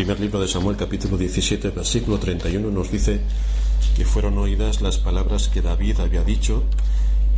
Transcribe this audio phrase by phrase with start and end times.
[0.00, 3.20] primer libro de Samuel capítulo 17 versículo 31 nos dice
[3.94, 6.64] que fueron oídas las palabras que David había dicho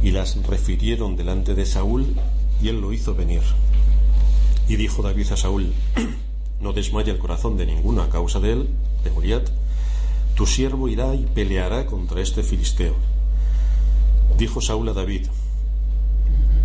[0.01, 2.15] y las refirieron delante de Saúl
[2.63, 3.43] y él lo hizo venir.
[4.69, 5.73] Y dijo David a Saúl,
[6.61, 8.69] no desmaye el corazón de ninguno a causa de él,
[9.03, 9.51] de Goliat,
[10.37, 12.95] tu siervo irá y peleará contra este filisteo.
[14.39, 15.27] Dijo Saúl a David,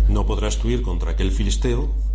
[0.08, 1.92] no podrás tú ir contra aquel filisteo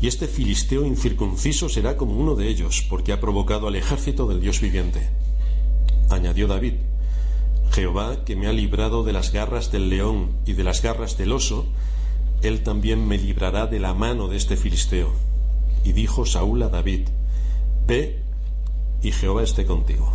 [0.00, 4.40] y este filisteo incircunciso será como uno de ellos, porque ha provocado al ejército del
[4.40, 5.08] Dios viviente.
[6.10, 6.74] Añadió David,
[7.72, 11.32] Jehová, que me ha librado de las garras del león y de las garras del
[11.32, 11.66] oso,
[12.42, 15.12] él también me librará de la mano de este filisteo.
[15.84, 17.08] Y dijo Saúl a David,
[17.86, 18.22] Ve
[19.02, 20.12] y Jehová esté contigo.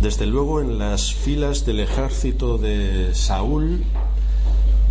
[0.00, 3.84] Desde luego en las filas del ejército de Saúl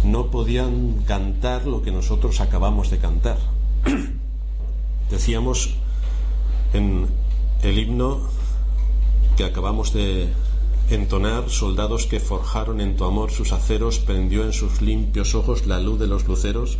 [0.03, 3.37] no podían cantar lo que nosotros acabamos de cantar.
[5.09, 5.75] Decíamos
[6.73, 7.07] en
[7.63, 8.21] el himno
[9.35, 10.29] que acabamos de
[10.89, 15.79] entonar, soldados que forjaron en tu amor sus aceros, prendió en sus limpios ojos la
[15.79, 16.77] luz de los luceros,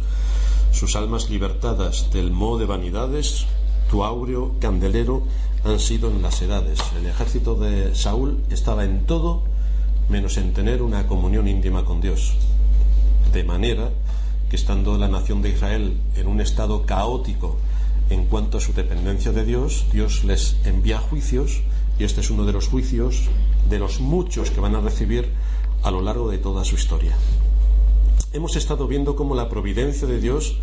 [0.71, 3.45] sus almas libertadas del moho de vanidades,
[3.89, 5.23] tu áureo candelero
[5.63, 6.79] han sido en las edades.
[6.97, 9.43] El ejército de Saúl estaba en todo
[10.09, 12.35] menos en tener una comunión íntima con Dios
[13.31, 13.89] de manera
[14.49, 17.57] que estando la nación de Israel en un estado caótico
[18.09, 21.61] en cuanto a su dependencia de Dios, Dios les envía juicios
[21.99, 23.29] y este es uno de los juicios
[23.69, 25.29] de los muchos que van a recibir
[25.83, 27.15] a lo largo de toda su historia.
[28.33, 30.57] Hemos estado viendo cómo la providencia de Dios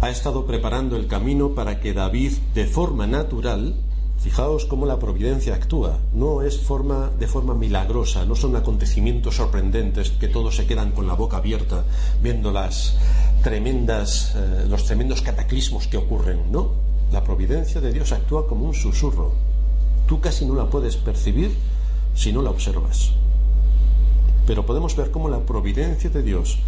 [0.00, 3.76] ha estado preparando el camino para que David, de forma natural,
[4.22, 5.98] Fijaos cómo la providencia actúa.
[6.14, 11.08] No es forma, de forma milagrosa, no son acontecimientos sorprendentes que todos se quedan con
[11.08, 11.84] la boca abierta
[12.22, 12.96] viendo las
[13.42, 16.52] tremendas, eh, los tremendos cataclismos que ocurren.
[16.52, 16.70] No,
[17.10, 19.32] la providencia de Dios actúa como un susurro.
[20.06, 21.56] Tú casi no la puedes percibir
[22.14, 23.10] si no la observas.
[24.46, 26.60] Pero podemos ver cómo la providencia de Dios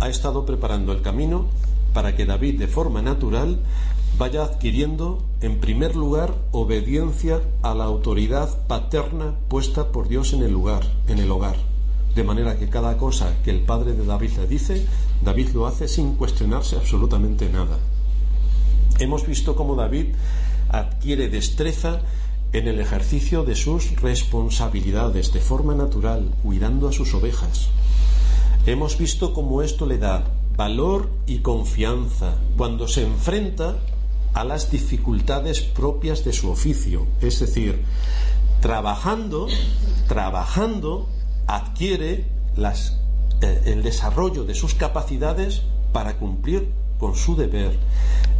[0.00, 1.46] ha estado preparando el camino
[1.94, 3.60] para que David, de forma natural,
[4.18, 10.52] vaya adquiriendo, en primer lugar, obediencia a la autoridad paterna puesta por Dios en el
[10.52, 11.54] lugar, en el hogar.
[12.16, 14.84] De manera que cada cosa que el padre de David le dice,
[15.24, 17.78] David lo hace sin cuestionarse absolutamente nada.
[18.98, 20.06] Hemos visto cómo David
[20.68, 22.00] adquiere destreza
[22.52, 27.68] en el ejercicio de sus responsabilidades de forma natural, cuidando a sus ovejas.
[28.66, 30.24] Hemos visto cómo esto le da
[30.56, 33.76] valor y confianza cuando se enfrenta
[34.34, 37.06] a las dificultades propias de su oficio.
[37.20, 37.82] Es decir,
[38.60, 39.48] trabajando,
[40.06, 41.08] trabajando,
[41.46, 42.24] adquiere
[43.40, 45.62] eh, el desarrollo de sus capacidades
[45.92, 46.68] para cumplir
[46.98, 47.78] con su deber.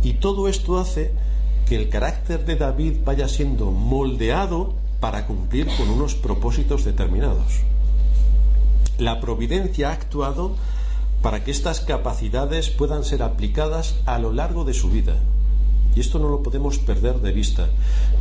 [0.02, 1.12] Y todo esto hace
[1.68, 7.60] que el carácter de David vaya siendo moldeado para cumplir con unos propósitos determinados.
[8.98, 10.56] La providencia ha actuado
[11.22, 15.14] para que estas capacidades puedan ser aplicadas a lo largo de su vida.
[15.98, 17.66] Y esto no lo podemos perder de vista.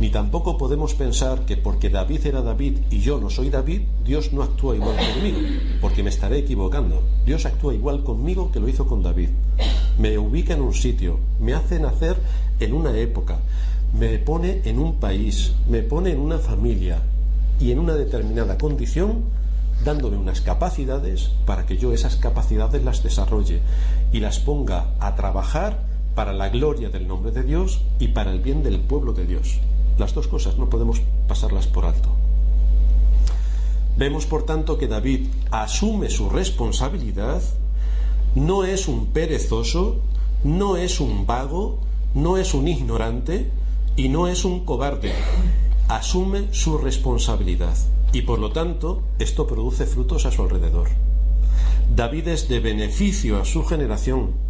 [0.00, 4.32] Ni tampoco podemos pensar que porque David era David y yo no soy David, Dios
[4.32, 5.38] no actúa igual conmigo,
[5.80, 7.04] porque me estaré equivocando.
[7.24, 9.28] Dios actúa igual conmigo que lo hizo con David.
[9.96, 12.16] Me ubica en un sitio, me hace nacer
[12.58, 13.38] en una época,
[13.96, 17.00] me pone en un país, me pone en una familia
[17.60, 19.22] y en una determinada condición
[19.84, 23.60] dándome unas capacidades para que yo esas capacidades las desarrolle
[24.10, 25.86] y las ponga a trabajar
[26.18, 29.60] para la gloria del nombre de Dios y para el bien del pueblo de Dios.
[29.98, 32.08] Las dos cosas no podemos pasarlas por alto.
[33.96, 37.40] Vemos, por tanto, que David asume su responsabilidad,
[38.34, 40.00] no es un perezoso,
[40.42, 41.78] no es un vago,
[42.14, 43.48] no es un ignorante
[43.94, 45.12] y no es un cobarde.
[45.86, 47.76] Asume su responsabilidad
[48.12, 50.88] y por lo tanto esto produce frutos a su alrededor.
[51.94, 54.47] David es de beneficio a su generación,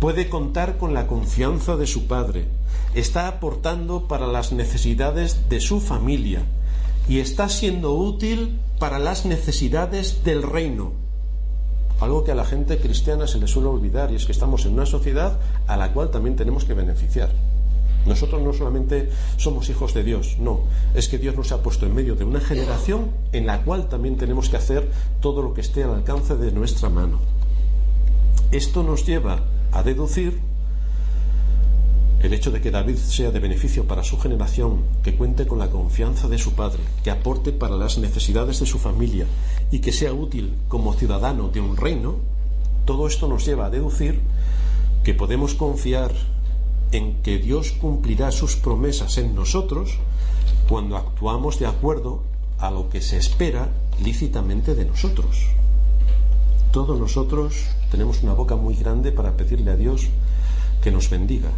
[0.00, 2.46] puede contar con la confianza de su padre,
[2.94, 6.42] está aportando para las necesidades de su familia
[7.06, 10.92] y está siendo útil para las necesidades del reino.
[12.00, 14.72] algo que a la gente cristiana se le suele olvidar y es que estamos en
[14.72, 17.28] una sociedad a la cual también tenemos que beneficiar.
[18.06, 20.60] Nosotros no solamente somos hijos de Dios, no,
[20.94, 24.16] es que Dios nos ha puesto en medio de una generación en la cual también
[24.16, 27.18] tenemos que hacer todo lo que esté al alcance de nuestra mano.
[28.50, 30.40] Esto nos lleva a deducir
[32.22, 35.70] el hecho de que David sea de beneficio para su generación, que cuente con la
[35.70, 39.26] confianza de su padre, que aporte para las necesidades de su familia
[39.70, 42.16] y que sea útil como ciudadano de un reino,
[42.84, 44.20] todo esto nos lleva a deducir
[45.02, 46.12] que podemos confiar
[46.92, 49.98] en que Dios cumplirá sus promesas en nosotros
[50.68, 52.22] cuando actuamos de acuerdo
[52.58, 53.68] a lo que se espera
[54.02, 55.46] lícitamente de nosotros.
[56.72, 60.06] Todos nosotros tenemos una boca muy grande para pedirle a Dios
[60.80, 61.50] que nos bendiga.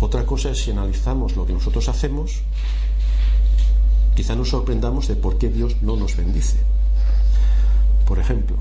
[0.00, 2.42] Otra cosa es si analizamos lo que nosotros hacemos,
[4.14, 6.58] quizá nos sorprendamos de por qué Dios no nos bendice.
[8.06, 8.56] Por ejemplo,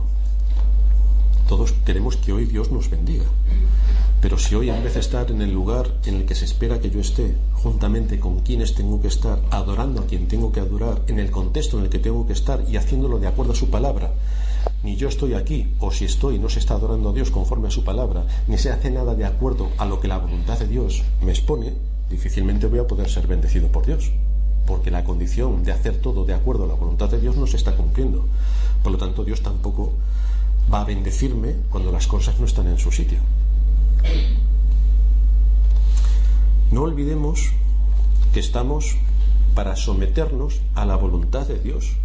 [1.48, 3.26] todos queremos que hoy Dios nos bendiga.
[4.20, 6.80] Pero si hoy en vez de estar en el lugar en el que se espera
[6.80, 11.04] que yo esté, juntamente con quienes tengo que estar, adorando a quien tengo que adorar,
[11.06, 13.70] en el contexto en el que tengo que estar y haciéndolo de acuerdo a su
[13.70, 14.12] palabra,
[14.84, 17.72] ni yo estoy aquí, o si estoy no se está adorando a Dios conforme a
[17.72, 21.04] su palabra, ni se hace nada de acuerdo a lo que la voluntad de Dios
[21.22, 21.74] me expone,
[22.10, 24.12] difícilmente voy a poder ser bendecido por Dios,
[24.66, 27.58] porque la condición de hacer todo de acuerdo a la voluntad de Dios no se
[27.58, 28.26] está cumpliendo.
[28.84, 29.94] Por lo tanto, Dios tampoco
[30.72, 33.20] va a bendecirme cuando las cosas no están en su sitio.
[36.72, 37.52] No olvidemos
[38.34, 38.98] que estamos
[39.56, 41.96] para someternos a la voluntad de Dios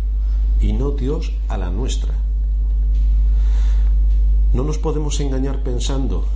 [0.61, 2.15] y no Dios a la nuestra.
[4.53, 6.27] No nos podemos engañar pensando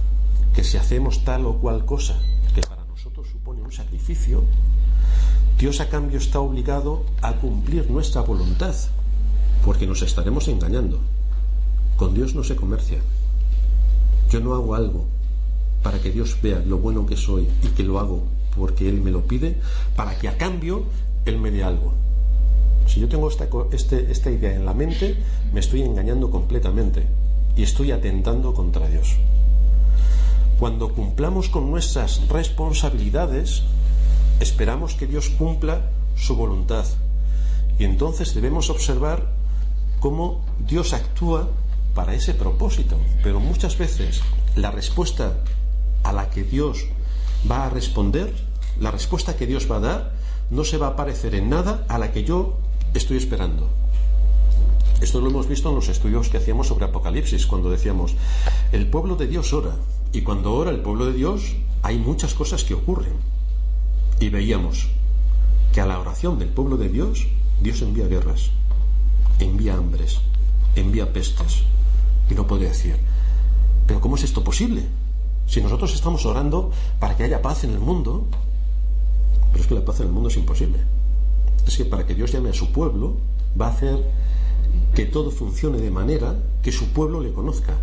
[0.54, 2.18] que si hacemos tal o cual cosa
[2.54, 4.42] que para nosotros supone un sacrificio,
[5.58, 8.74] Dios a cambio está obligado a cumplir nuestra voluntad,
[9.66, 10.98] porque nos estaremos engañando.
[11.98, 13.00] Con Dios no se comercia.
[14.30, 15.04] Yo no hago algo
[15.82, 18.22] para que Dios vea lo bueno que soy y que lo hago
[18.56, 19.60] porque Él me lo pide,
[19.94, 20.84] para que a cambio
[21.26, 21.92] Él me dé algo.
[22.86, 25.22] Si yo tengo esta, este, esta idea en la mente,
[25.52, 27.06] me estoy engañando completamente
[27.56, 29.16] y estoy atentando contra Dios.
[30.58, 33.62] Cuando cumplamos con nuestras responsabilidades,
[34.40, 35.80] esperamos que Dios cumpla
[36.16, 36.84] su voluntad.
[37.78, 39.26] Y entonces debemos observar
[40.00, 41.48] cómo Dios actúa
[41.94, 42.96] para ese propósito.
[43.22, 44.20] Pero muchas veces
[44.54, 45.34] la respuesta
[46.04, 46.86] a la que Dios
[47.50, 48.32] va a responder,
[48.80, 50.12] la respuesta que Dios va a dar,
[50.50, 52.58] no se va a parecer en nada a la que yo
[52.94, 53.68] estoy esperando.
[55.00, 58.14] Esto lo hemos visto en los estudios que hacíamos sobre Apocalipsis, cuando decíamos,
[58.72, 59.76] el pueblo de Dios ora,
[60.12, 63.12] y cuando ora el pueblo de Dios hay muchas cosas que ocurren.
[64.20, 64.88] Y veíamos
[65.72, 67.26] que a la oración del pueblo de Dios,
[67.60, 68.50] Dios envía guerras,
[69.38, 70.20] envía hambres,
[70.74, 71.64] envía pestes.
[72.30, 72.96] Y no podría decir,
[73.86, 74.84] pero ¿cómo es esto posible?
[75.46, 78.26] Si nosotros estamos orando para que haya paz en el mundo,
[79.52, 80.78] pero es que la paz en el mundo es imposible.
[81.66, 83.18] Es que para que Dios llame a su pueblo,
[83.60, 84.02] va a hacer
[84.94, 87.74] que todo funcione de manera que su pueblo le conozca.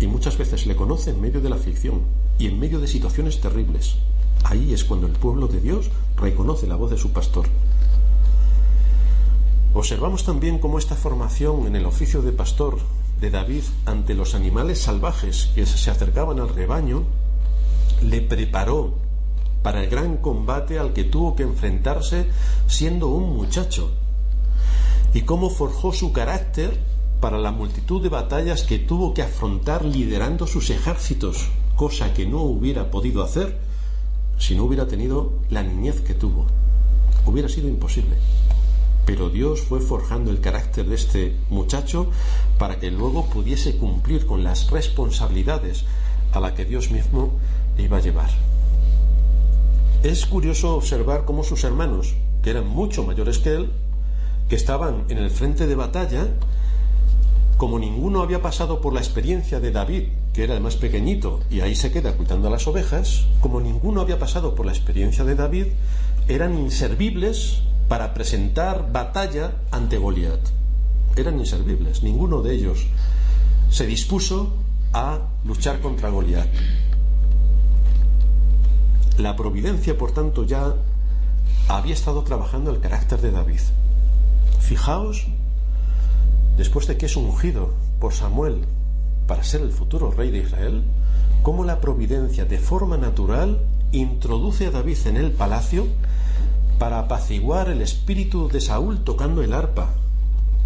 [0.00, 2.02] Y muchas veces le conoce en medio de la aflicción
[2.38, 3.96] y en medio de situaciones terribles.
[4.44, 7.46] Ahí es cuando el pueblo de Dios reconoce la voz de su pastor.
[9.74, 12.78] Observamos también cómo esta formación en el oficio de pastor
[13.20, 17.04] de David ante los animales salvajes que se acercaban al rebaño
[18.02, 18.94] le preparó
[19.62, 22.26] para el gran combate al que tuvo que enfrentarse
[22.66, 23.90] siendo un muchacho
[25.16, 26.78] y cómo forjó su carácter
[27.22, 32.42] para la multitud de batallas que tuvo que afrontar liderando sus ejércitos, cosa que no
[32.42, 33.56] hubiera podido hacer
[34.36, 36.44] si no hubiera tenido la niñez que tuvo.
[37.24, 38.14] Hubiera sido imposible.
[39.06, 42.10] Pero Dios fue forjando el carácter de este muchacho
[42.58, 45.86] para que luego pudiese cumplir con las responsabilidades
[46.34, 47.32] a la que Dios mismo
[47.78, 48.28] le iba a llevar.
[50.02, 53.70] Es curioso observar cómo sus hermanos, que eran mucho mayores que él,
[54.48, 56.28] que estaban en el frente de batalla,
[57.56, 61.60] como ninguno había pasado por la experiencia de David, que era el más pequeñito, y
[61.60, 65.34] ahí se queda cuidando a las ovejas, como ninguno había pasado por la experiencia de
[65.34, 65.66] David,
[66.28, 70.40] eran inservibles para presentar batalla ante Goliat.
[71.16, 72.86] Eran inservibles, ninguno de ellos
[73.70, 74.54] se dispuso
[74.92, 76.48] a luchar contra Goliat.
[79.18, 80.74] La providencia, por tanto, ya
[81.68, 83.60] había estado trabajando el carácter de David.
[84.66, 85.26] Fijaos,
[86.56, 87.70] después de que es ungido
[88.00, 88.62] por Samuel
[89.26, 90.84] para ser el futuro rey de Israel,
[91.42, 93.60] cómo la providencia de forma natural
[93.92, 95.86] introduce a David en el palacio
[96.78, 99.94] para apaciguar el espíritu de Saúl tocando el arpa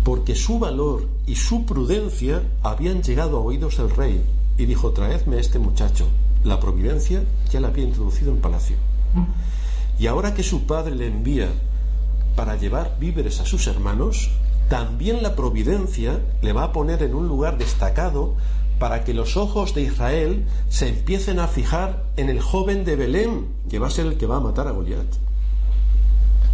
[0.02, 4.24] porque su valor y su prudencia habían llegado a oídos del rey,
[4.56, 6.06] y dijo, traedme este muchacho.
[6.44, 8.76] La providencia ya la había introducido en palacio.
[9.98, 11.48] Y ahora que su padre le envía
[12.36, 14.30] para llevar víveres a sus hermanos,
[14.68, 18.36] también la providencia le va a poner en un lugar destacado
[18.78, 23.48] para que los ojos de Israel se empiecen a fijar en el joven de Belén,
[23.68, 25.06] que va a ser el que va a matar a Goliat.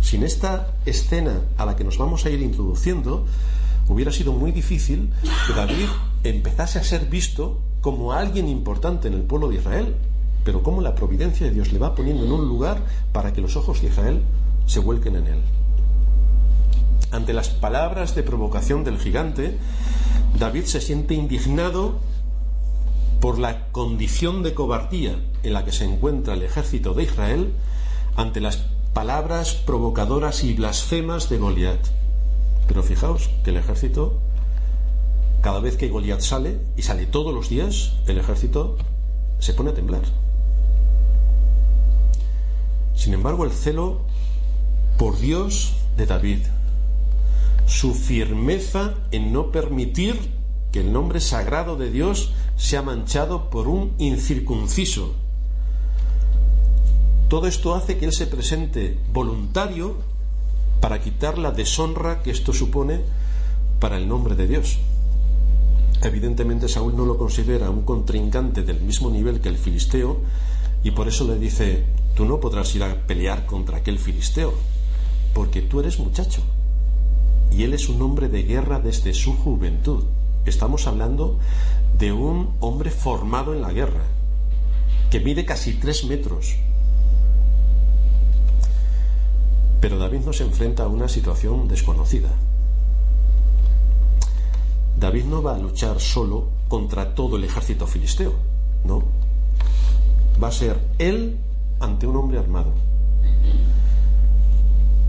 [0.01, 3.27] Sin esta escena a la que nos vamos a ir introduciendo,
[3.89, 5.11] hubiera sido muy difícil
[5.47, 5.89] que David
[6.25, 9.95] empezase a ser visto como alguien importante en el pueblo de Israel,
[10.45, 12.79] pero como la providencia de Dios le va poniendo en un lugar
[13.13, 14.23] para que los ojos de Israel
[14.67, 15.43] se vuelquen en él.
[17.17, 19.57] Ante las palabras de provocación del gigante,
[20.39, 21.99] David se siente indignado
[23.23, 27.55] por la condición de cobardía en la que se encuentra el ejército de Israel
[28.17, 31.81] ante las palabras provocadoras y blasfemas de Goliat.
[32.69, 34.21] Pero fijaos que el ejército,
[35.41, 38.77] cada vez que Goliat sale, y sale todos los días, el ejército
[39.39, 40.03] se pone a temblar.
[42.95, 44.03] Sin embargo, el celo
[44.99, 46.41] por Dios de David,
[47.67, 50.31] su firmeza en no permitir
[50.73, 55.15] que el nombre sagrado de Dios sea manchado por un incircunciso.
[57.29, 59.97] Todo esto hace que él se presente voluntario
[60.81, 63.01] para quitar la deshonra que esto supone
[63.81, 64.79] para el nombre de Dios.
[66.03, 70.21] Evidentemente Saúl no lo considera un contrincante del mismo nivel que el filisteo
[70.85, 74.55] y por eso le dice, tú no podrás ir a pelear contra aquel filisteo,
[75.35, 76.43] porque tú eres muchacho
[77.51, 80.05] y él es un hombre de guerra desde su juventud.
[80.45, 81.39] Estamos hablando
[81.99, 84.05] de un hombre formado en la guerra,
[85.11, 86.57] que mide casi tres metros.
[89.81, 92.31] Pero David no se enfrenta a una situación desconocida.
[94.99, 98.35] David no va a luchar solo contra todo el ejército filisteo,
[98.85, 99.05] no.
[100.43, 101.39] Va a ser él
[101.81, 102.73] ante un hombre armado.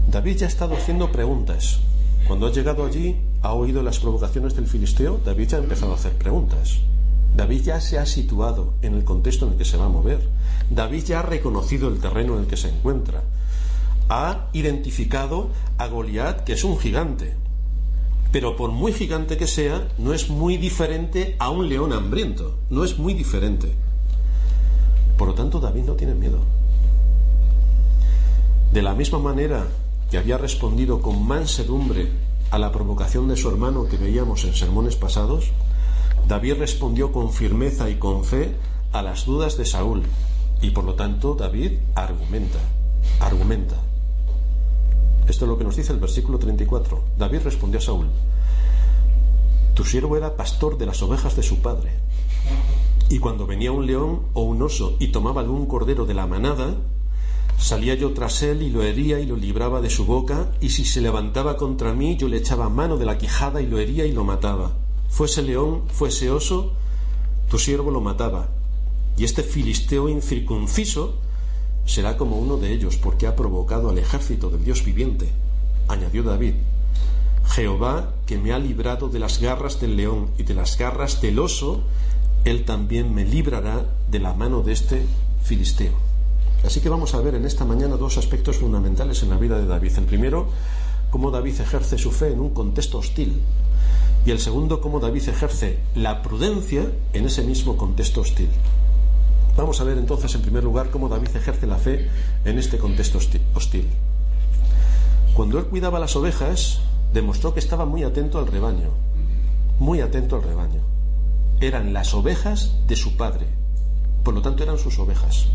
[0.10, 1.80] David ya ha estado haciendo preguntas.
[2.28, 5.96] Cuando ha llegado allí, ha oído las provocaciones del filisteo, David ya ha empezado a
[5.96, 6.80] hacer preguntas.
[7.34, 10.20] David ya se ha situado en el contexto en el que se va a mover.
[10.70, 13.24] David ya ha reconocido el terreno en el que se encuentra.
[14.10, 17.34] Ha identificado a Goliat, que es un gigante.
[18.34, 22.58] Pero por muy gigante que sea, no es muy diferente a un león hambriento.
[22.70, 23.72] No es muy diferente.
[25.18, 26.40] Por lo tanto, David no tiene miedo.
[28.74, 29.66] De la misma manera
[30.10, 32.10] que había respondido con mansedumbre
[32.52, 35.52] a la provocación de su hermano que veíamos en sermones pasados,
[36.28, 38.56] David respondió con firmeza y con fe
[38.92, 40.04] a las dudas de Saúl
[40.62, 42.60] y por lo tanto David argumenta,
[43.20, 43.76] argumenta.
[45.28, 47.04] Esto es lo que nos dice el versículo 34.
[47.18, 48.08] David respondió a Saúl,
[49.74, 51.92] tu siervo era pastor de las ovejas de su padre.
[53.10, 56.76] Y cuando venía un león o un oso y tomaba algún cordero de la manada,
[57.58, 60.86] Salía yo tras él y lo hería y lo libraba de su boca, y si
[60.86, 64.12] se levantaba contra mí, yo le echaba mano de la quijada y lo hería y
[64.12, 64.74] lo mataba.
[65.10, 66.74] Fuese león, fuese oso,
[67.50, 68.48] tu siervo lo mataba.
[69.18, 71.16] Y este filisteo incircunciso
[71.86, 75.30] será como uno de ellos, porque ha provocado al ejército del Dios viviente.
[75.88, 76.54] Añadió David,
[77.48, 81.40] Jehová, que me ha librado de las garras del león y de las garras del
[81.40, 81.82] oso,
[82.46, 85.06] él también me librará de la mano de este
[85.44, 86.07] filisteo.
[86.68, 89.66] Así que vamos a ver en esta mañana dos aspectos fundamentales en la vida de
[89.66, 90.00] David.
[90.00, 90.50] El primero,
[91.10, 93.42] cómo David ejerce su fe en un contexto hostil.
[94.26, 98.50] Y el segundo, cómo David ejerce la prudencia en ese mismo contexto hostil.
[99.56, 102.10] Vamos a ver entonces, en primer lugar, cómo David ejerce la fe
[102.44, 103.18] en este contexto
[103.54, 103.88] hostil.
[105.36, 106.82] Cuando él cuidaba las ovejas,
[107.14, 108.90] demostró que estaba muy atento al rebaño.
[109.80, 110.82] Muy atento al rebaño.
[111.62, 113.46] Eran las ovejas de su padre.
[114.22, 115.48] Por lo tanto, eran sus ovejas.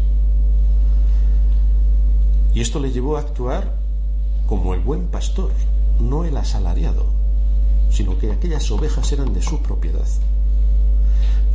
[2.55, 3.75] Y esto le llevó a actuar
[4.47, 5.51] como el buen pastor,
[5.99, 7.07] no el asalariado,
[7.91, 10.07] sino que aquellas ovejas eran de su propiedad.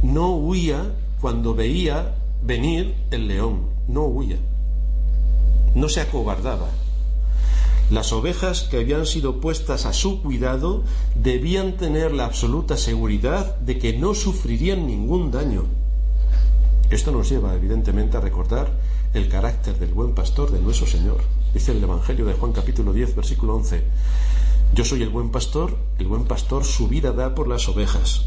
[0.01, 4.37] No huía cuando veía venir el león, no huía,
[5.75, 6.69] no se acobardaba.
[7.89, 10.83] Las ovejas que habían sido puestas a su cuidado
[11.15, 15.63] debían tener la absoluta seguridad de que no sufrirían ningún daño.
[16.89, 18.71] Esto nos lleva, evidentemente, a recordar
[19.13, 21.17] el carácter del buen pastor de nuestro Señor.
[21.53, 23.83] Dice el Evangelio de Juan capítulo 10, versículo 11.
[24.73, 28.25] Yo soy el buen pastor, el buen pastor su vida da por las ovejas.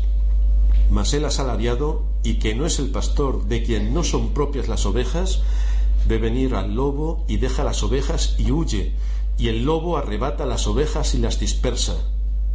[0.91, 4.87] Mas el asalariado, y que no es el pastor de quien no son propias las
[4.87, 5.43] ovejas,
[6.09, 8.95] ve venir al lobo y deja las ovejas y huye,
[9.39, 11.97] y el lobo arrebata las ovejas y las dispersa.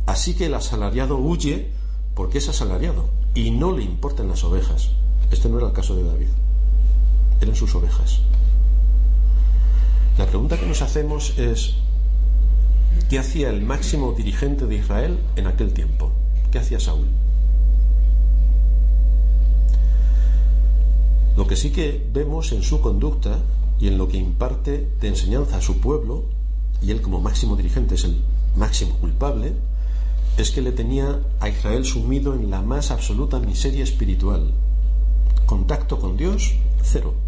[0.05, 1.71] Así que el asalariado huye
[2.13, 4.91] porque es asalariado y no le importan las ovejas.
[5.31, 6.27] Este no era el caso de David.
[7.41, 8.21] Eran sus ovejas.
[10.17, 11.75] La pregunta que nos hacemos es,
[13.09, 16.11] ¿qué hacía el máximo dirigente de Israel en aquel tiempo?
[16.51, 17.07] ¿Qué hacía Saúl?
[21.35, 23.39] Lo que sí que vemos en su conducta
[23.77, 26.23] y en lo que imparte de enseñanza a su pueblo,
[26.81, 28.21] y él como máximo dirigente es el
[28.55, 29.51] máximo culpable,
[30.37, 34.53] es que le tenía a Israel sumido en la más absoluta miseria espiritual.
[35.45, 37.24] Contacto con Dios, cero.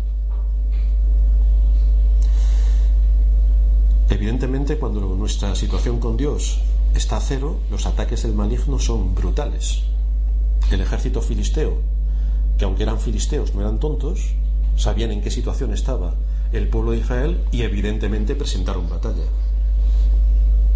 [4.10, 6.62] Evidentemente, cuando nuestra situación con Dios
[6.96, 9.84] está a cero, los ataques del maligno son brutales.
[10.72, 11.82] El ejército filisteo,
[12.58, 14.34] que aunque eran filisteos no eran tontos,
[14.76, 16.16] sabían en qué situación estaba
[16.54, 19.26] el pueblo de Israel y evidentemente presentaron batalla.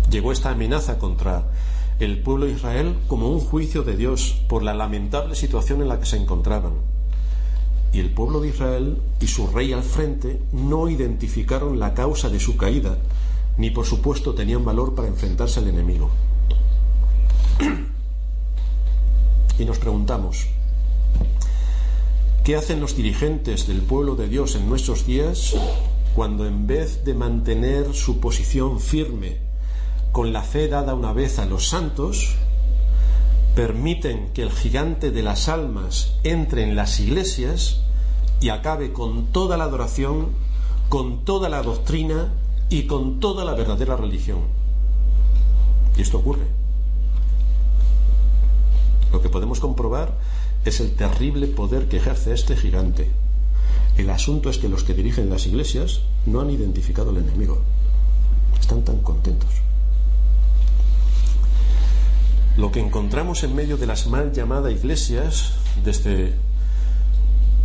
[0.09, 1.45] Llegó esta amenaza contra
[1.99, 5.99] el pueblo de Israel como un juicio de Dios por la lamentable situación en la
[5.99, 6.90] que se encontraban.
[7.93, 12.39] Y el pueblo de Israel y su rey al frente no identificaron la causa de
[12.39, 12.97] su caída,
[13.57, 16.09] ni por supuesto tenían valor para enfrentarse al enemigo.
[19.59, 20.47] Y nos preguntamos,
[22.43, 25.55] ¿qué hacen los dirigentes del pueblo de Dios en nuestros días
[26.15, 29.37] cuando en vez de mantener su posición firme
[30.11, 32.35] con la fe dada una vez a los santos,
[33.55, 37.81] permiten que el gigante de las almas entre en las iglesias
[38.39, 40.29] y acabe con toda la adoración,
[40.89, 42.33] con toda la doctrina
[42.69, 44.39] y con toda la verdadera religión.
[45.97, 46.45] Y esto ocurre.
[49.11, 50.17] Lo que podemos comprobar
[50.63, 53.11] es el terrible poder que ejerce este gigante.
[53.97, 57.61] El asunto es que los que dirigen las iglesias no han identificado al enemigo.
[58.59, 59.49] Están tan contentos.
[62.71, 66.35] Lo que encontramos en medio de las mal llamadas iglesias, desde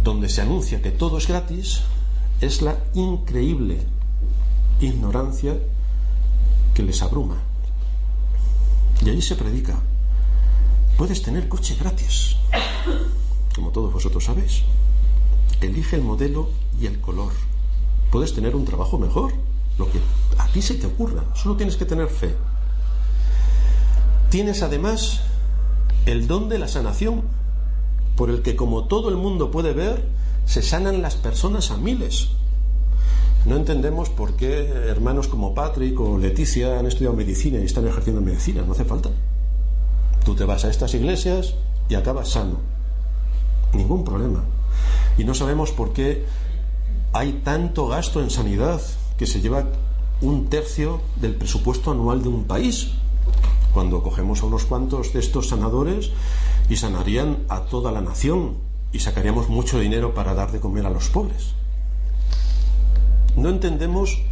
[0.03, 1.83] donde se anuncia que todo es gratis,
[2.41, 3.79] es la increíble
[4.81, 5.55] ignorancia
[6.75, 7.37] que les abruma.
[9.01, 9.79] Y ahí se predica.
[10.99, 12.35] Puedes tener coche gratis,
[13.55, 14.63] como todos vosotros sabéis.
[15.61, 17.33] Elige el modelo y el color.
[18.11, 19.33] Puedes tener un trabajo mejor,
[19.79, 20.01] lo que
[20.37, 21.23] a ti se te ocurra.
[21.37, 22.35] Solo tienes que tener fe.
[24.31, 25.21] Tienes además
[26.07, 27.23] el don de la sanación,
[28.17, 30.05] por el que como todo el mundo puede ver,
[30.47, 32.31] se sanan las personas a miles.
[33.45, 38.21] No entendemos por qué hermanos como Patrick o Leticia han estudiado medicina y están ejerciendo
[38.21, 38.63] medicina.
[38.67, 39.11] No hace falta.
[40.25, 41.55] Tú te vas a estas iglesias
[41.89, 42.59] y acabas sano.
[43.73, 44.43] Ningún problema.
[45.17, 46.25] Y no sabemos por qué
[47.13, 48.81] hay tanto gasto en sanidad
[49.17, 49.65] que se lleva
[50.21, 52.95] un tercio del presupuesto anual de un país.
[53.77, 56.09] Cuando cogemos a unos cuantos de estos sanadores
[56.71, 58.57] y sanarían a toda la nación
[58.91, 61.53] y sacaríamos mucho dinero para dar de comer a los pobres.
[63.37, 64.23] No entendemos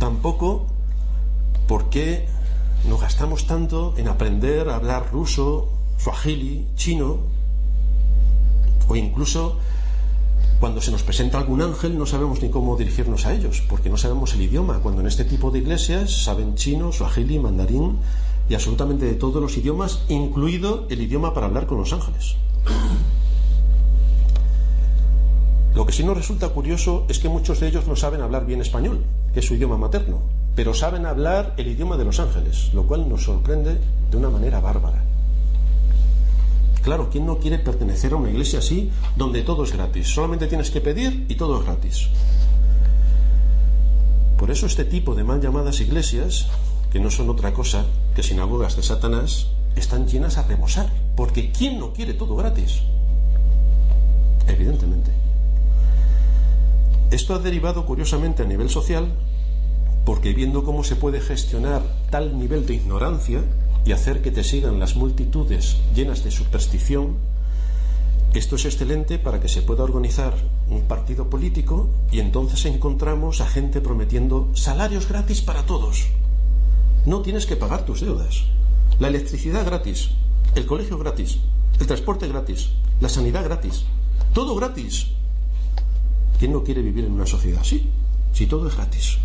[0.00, 0.66] tampoco
[1.68, 2.26] por qué
[2.88, 7.18] nos gastamos tanto en aprender a hablar ruso, suajili, chino,
[8.88, 9.56] o incluso
[10.58, 13.96] cuando se nos presenta algún ángel no sabemos ni cómo dirigirnos a ellos, porque no
[13.96, 17.98] sabemos el idioma, cuando en este tipo de iglesias saben chino, suajili, mandarín
[18.48, 22.36] y absolutamente de todos los idiomas, incluido el idioma para hablar con los ángeles.
[25.74, 28.60] Lo que sí nos resulta curioso es que muchos de ellos no saben hablar bien
[28.60, 30.22] español, que es su idioma materno,
[30.54, 33.80] pero saben hablar el idioma de los ángeles, lo cual nos sorprende
[34.10, 35.02] de una manera bárbara.
[36.82, 40.06] Claro, ¿quién no quiere pertenecer a una iglesia así, donde todo es gratis?
[40.06, 42.08] Solamente tienes que pedir y todo es gratis.
[44.38, 46.48] Por eso este tipo de mal llamadas iglesias,
[46.94, 50.92] que no son otra cosa que sinagogas de Satanás, están llenas a rebosar.
[51.16, 52.82] Porque ¿quién no quiere todo gratis?
[54.46, 55.10] Evidentemente.
[57.10, 59.08] Esto ha derivado curiosamente a nivel social
[60.04, 63.40] porque viendo cómo se puede gestionar tal nivel de ignorancia
[63.84, 67.16] y hacer que te sigan las multitudes llenas de superstición,
[68.34, 70.34] esto es excelente para que se pueda organizar
[70.70, 76.06] un partido político y entonces encontramos a gente prometiendo salarios gratis para todos.
[77.06, 78.44] No tienes que pagar tus deudas.
[78.98, 80.10] La electricidad gratis,
[80.54, 81.38] el colegio gratis,
[81.78, 83.84] el transporte gratis, la sanidad gratis,
[84.32, 85.08] todo gratis.
[86.38, 87.90] ¿Quién no quiere vivir en una sociedad así?
[88.32, 89.18] Si todo es gratis.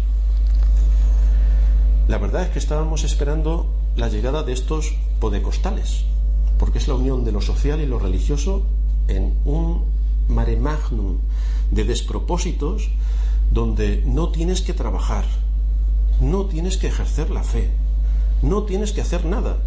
[2.08, 6.06] La verdad es que estábamos esperando la llegada de estos podecostales,
[6.58, 8.66] porque es la unión de lo social y lo religioso
[9.08, 9.86] en un
[10.28, 11.20] mare magnum
[11.72, 12.90] de despropósitos
[13.52, 15.26] donde no tienes que trabajar,
[16.20, 17.70] no tienes que ejercer la fe,
[18.42, 19.58] no tienes que hacer nada.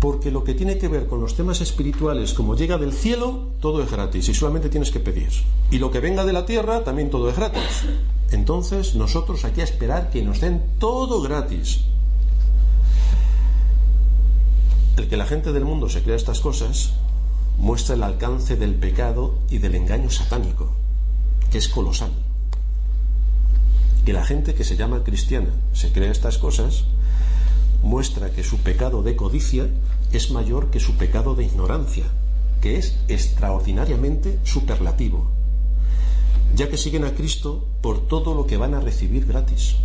[0.00, 3.82] Porque lo que tiene que ver con los temas espirituales, como llega del cielo, todo
[3.82, 5.28] es gratis y solamente tienes que pedir.
[5.70, 7.84] Y lo que venga de la tierra, también todo es gratis.
[8.30, 11.80] Entonces nosotros aquí a esperar que nos den todo gratis.
[14.96, 16.94] El que la gente del mundo se crea estas cosas
[17.58, 20.72] muestra el alcance del pecado y del engaño satánico,
[21.50, 22.10] que es colosal.
[24.04, 26.84] Que la gente que se llama cristiana se crea estas cosas
[27.82, 29.68] muestra que su pecado de codicia
[30.12, 32.04] es mayor que su pecado de ignorancia,
[32.60, 35.30] que es extraordinariamente superlativo,
[36.54, 39.76] ya que siguen a Cristo por todo lo que van a recibir gratis.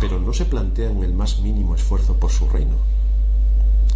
[0.00, 2.76] Pero no se plantean el más mínimo esfuerzo por su reino.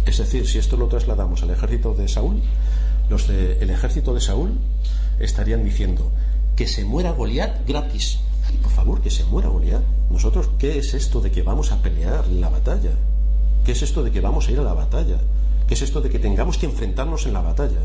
[0.05, 2.41] Es decir, si esto lo trasladamos al ejército de Saúl,
[3.09, 4.57] los del ejército de Saúl
[5.19, 6.11] estarían diciendo
[6.55, 8.19] que se muera Goliat gratis.
[8.61, 9.81] Por favor, que se muera Goliat.
[10.09, 12.91] Nosotros, ¿qué es esto de que vamos a pelear la batalla?
[13.65, 15.17] ¿Qué es esto de que vamos a ir a la batalla?
[15.67, 17.79] ¿Qué es esto de que tengamos que enfrentarnos en la batalla?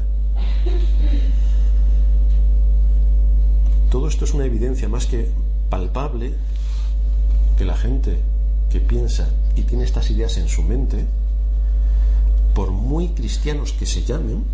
[3.90, 5.30] Todo esto es una evidencia más que
[5.70, 6.34] palpable
[7.56, 8.20] que la gente
[8.70, 11.06] que piensa y tiene estas ideas en su mente,
[12.54, 14.44] por muy cristianos que se llamen,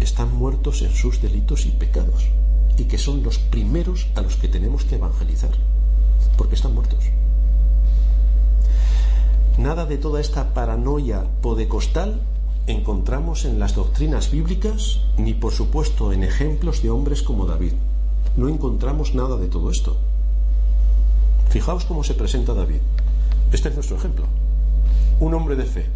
[0.00, 2.28] están muertos en sus delitos y pecados
[2.78, 5.52] y que son los primeros a los que tenemos que evangelizar,
[6.36, 7.04] porque están muertos.
[9.58, 12.20] Nada de toda esta paranoia podecostal
[12.66, 17.72] encontramos en las doctrinas bíblicas, ni por supuesto en ejemplos de hombres como David.
[18.36, 19.96] No encontramos nada de todo esto.
[21.48, 22.80] Fijaos cómo se presenta David.
[23.52, 24.26] Este es nuestro ejemplo.
[25.20, 25.86] Un hombre de fe.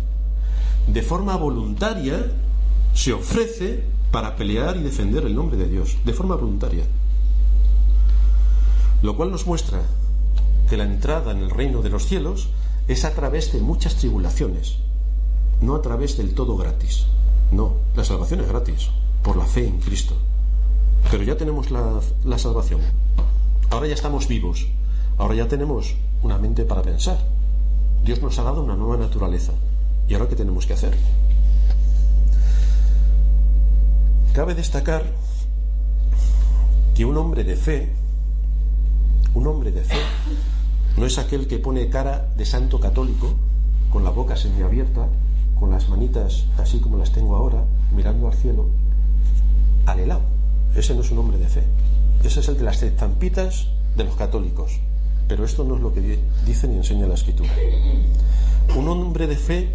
[0.87, 2.33] De forma voluntaria
[2.95, 6.85] se ofrece para pelear y defender el nombre de Dios, de forma voluntaria.
[9.03, 9.83] Lo cual nos muestra
[10.69, 12.49] que la entrada en el reino de los cielos
[12.89, 14.77] es a través de muchas tribulaciones,
[15.61, 17.07] no a través del todo gratis.
[17.53, 18.91] No, la salvación es gratis,
[19.23, 20.15] por la fe en Cristo.
[21.11, 22.81] Pero ya tenemos la, la salvación.
[23.71, 24.69] Ahora ya estamos vivos.
[25.19, 27.19] Ahora ya tenemos una mente para pensar.
[28.05, 29.53] Dios nos ha dado una nueva naturaleza.
[30.09, 30.97] ¿Y ahora qué tenemos que hacer?
[34.35, 35.03] Cabe destacar
[36.95, 37.89] que un hombre de fe,
[39.35, 39.99] un hombre de fe,
[40.97, 43.35] no es aquel que pone cara de santo católico,
[43.91, 45.09] con la boca semiabierta,
[45.59, 48.69] con las manitas así como las tengo ahora, mirando al cielo,
[49.87, 50.23] al helado.
[50.77, 51.65] Ese no es un hombre de fe.
[52.23, 53.67] Ese es el de las estampitas
[53.97, 54.79] de los católicos.
[55.27, 57.51] Pero esto no es lo que dice ni enseña la escritura.
[58.77, 59.71] Un hombre de fe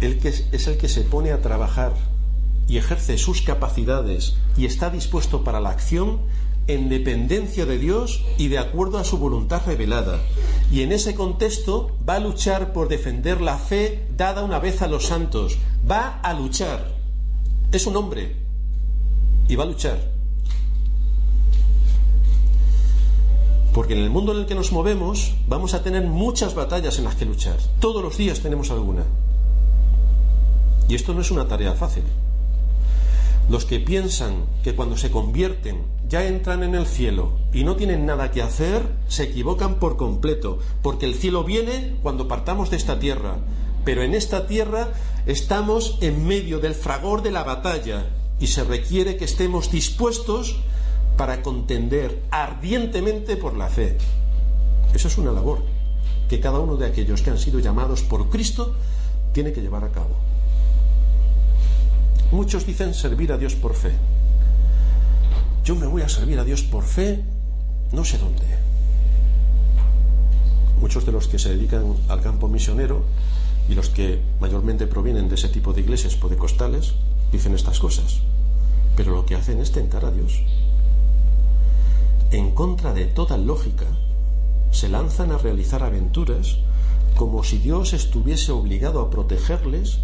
[0.00, 1.92] el que es el que se pone a trabajar
[2.68, 6.20] y ejerce sus capacidades y está dispuesto para la acción
[6.66, 10.18] en dependencia de Dios y de acuerdo a su voluntad revelada.
[10.72, 14.88] Y en ese contexto va a luchar por defender la fe dada una vez a
[14.88, 15.58] los santos.
[15.88, 16.94] Va a luchar.
[17.70, 18.36] Es un hombre
[19.48, 20.14] y va a luchar.
[23.74, 27.04] Porque en el mundo en el que nos movemos vamos a tener muchas batallas en
[27.04, 27.56] las que luchar.
[27.80, 29.02] Todos los días tenemos alguna.
[30.88, 32.04] Y esto no es una tarea fácil.
[33.48, 38.06] Los que piensan que cuando se convierten ya entran en el cielo y no tienen
[38.06, 42.98] nada que hacer, se equivocan por completo, porque el cielo viene cuando partamos de esta
[42.98, 43.36] tierra,
[43.84, 44.88] pero en esta tierra
[45.26, 48.06] estamos en medio del fragor de la batalla
[48.40, 50.56] y se requiere que estemos dispuestos
[51.18, 53.98] para contender ardientemente por la fe.
[54.94, 55.62] Eso es una labor
[56.28, 58.74] que cada uno de aquellos que han sido llamados por Cristo
[59.32, 60.16] tiene que llevar a cabo.
[62.34, 63.92] Muchos dicen servir a Dios por fe.
[65.64, 67.22] Yo me voy a servir a Dios por fe
[67.92, 68.42] no sé dónde.
[70.80, 73.04] Muchos de los que se dedican al campo misionero
[73.68, 76.94] y los que mayormente provienen de ese tipo de iglesias podecostales
[77.30, 78.22] dicen estas cosas.
[78.96, 80.42] Pero lo que hacen es tentar a Dios.
[82.32, 83.86] En contra de toda lógica,
[84.72, 86.58] se lanzan a realizar aventuras
[87.14, 90.00] como si Dios estuviese obligado a protegerles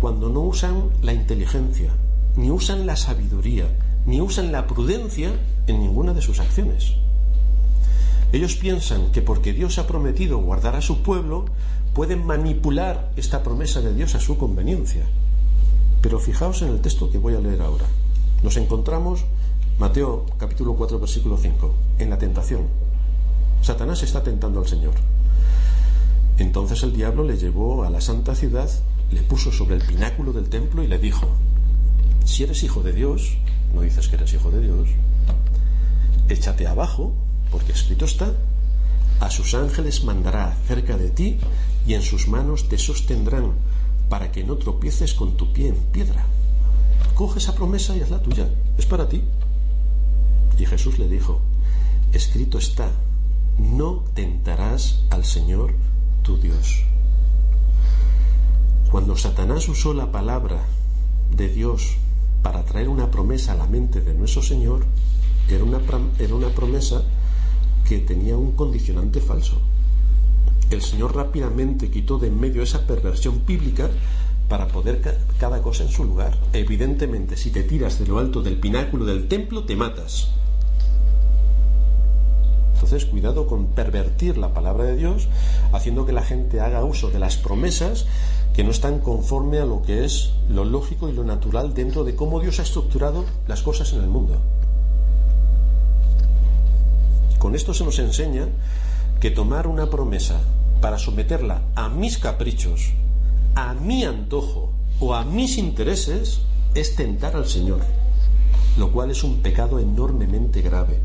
[0.00, 1.92] cuando no usan la inteligencia,
[2.36, 3.66] ni usan la sabiduría,
[4.06, 5.30] ni usan la prudencia
[5.66, 6.94] en ninguna de sus acciones.
[8.32, 11.44] Ellos piensan que porque Dios ha prometido guardar a su pueblo,
[11.94, 15.04] pueden manipular esta promesa de Dios a su conveniencia.
[16.00, 17.86] Pero fijaos en el texto que voy a leer ahora.
[18.42, 19.24] Nos encontramos,
[19.78, 22.62] Mateo capítulo 4, versículo 5, en la tentación.
[23.60, 24.94] Satanás está tentando al Señor.
[26.38, 28.70] Entonces el diablo le llevó a la santa ciudad
[29.10, 31.26] le puso sobre el pináculo del templo y le dijo,
[32.24, 33.36] si eres hijo de Dios,
[33.74, 34.88] no dices que eres hijo de Dios,
[36.28, 37.12] échate abajo,
[37.50, 38.32] porque escrito está,
[39.20, 41.38] a sus ángeles mandará cerca de ti
[41.86, 43.52] y en sus manos te sostendrán
[44.08, 46.24] para que no tropieces con tu pie en piedra.
[47.14, 49.22] Coge esa promesa y hazla tuya, es para ti.
[50.58, 51.40] Y Jesús le dijo,
[52.12, 52.90] escrito está,
[53.58, 55.74] no tentarás al Señor
[56.22, 56.84] tu Dios.
[58.90, 60.64] Cuando Satanás usó la palabra
[61.36, 61.94] de Dios
[62.42, 64.84] para traer una promesa a la mente de nuestro Señor,
[65.48, 65.80] era una,
[66.18, 67.02] era una promesa
[67.88, 69.60] que tenía un condicionante falso.
[70.70, 73.88] El Señor rápidamente quitó de en medio esa perversión bíblica
[74.48, 75.00] para poder
[75.38, 76.36] cada cosa en su lugar.
[76.52, 80.30] Evidentemente, si te tiras de lo alto del pináculo del templo, te matas.
[82.74, 85.28] Entonces, cuidado con pervertir la palabra de Dios,
[85.72, 88.06] haciendo que la gente haga uso de las promesas
[88.60, 92.14] que no están conforme a lo que es lo lógico y lo natural dentro de
[92.14, 94.36] cómo Dios ha estructurado las cosas en el mundo.
[97.38, 98.48] Con esto se nos enseña
[99.18, 100.42] que tomar una promesa
[100.82, 102.92] para someterla a mis caprichos,
[103.54, 104.70] a mi antojo
[105.00, 106.42] o a mis intereses
[106.74, 107.80] es tentar al Señor,
[108.76, 110.98] lo cual es un pecado enormemente grave.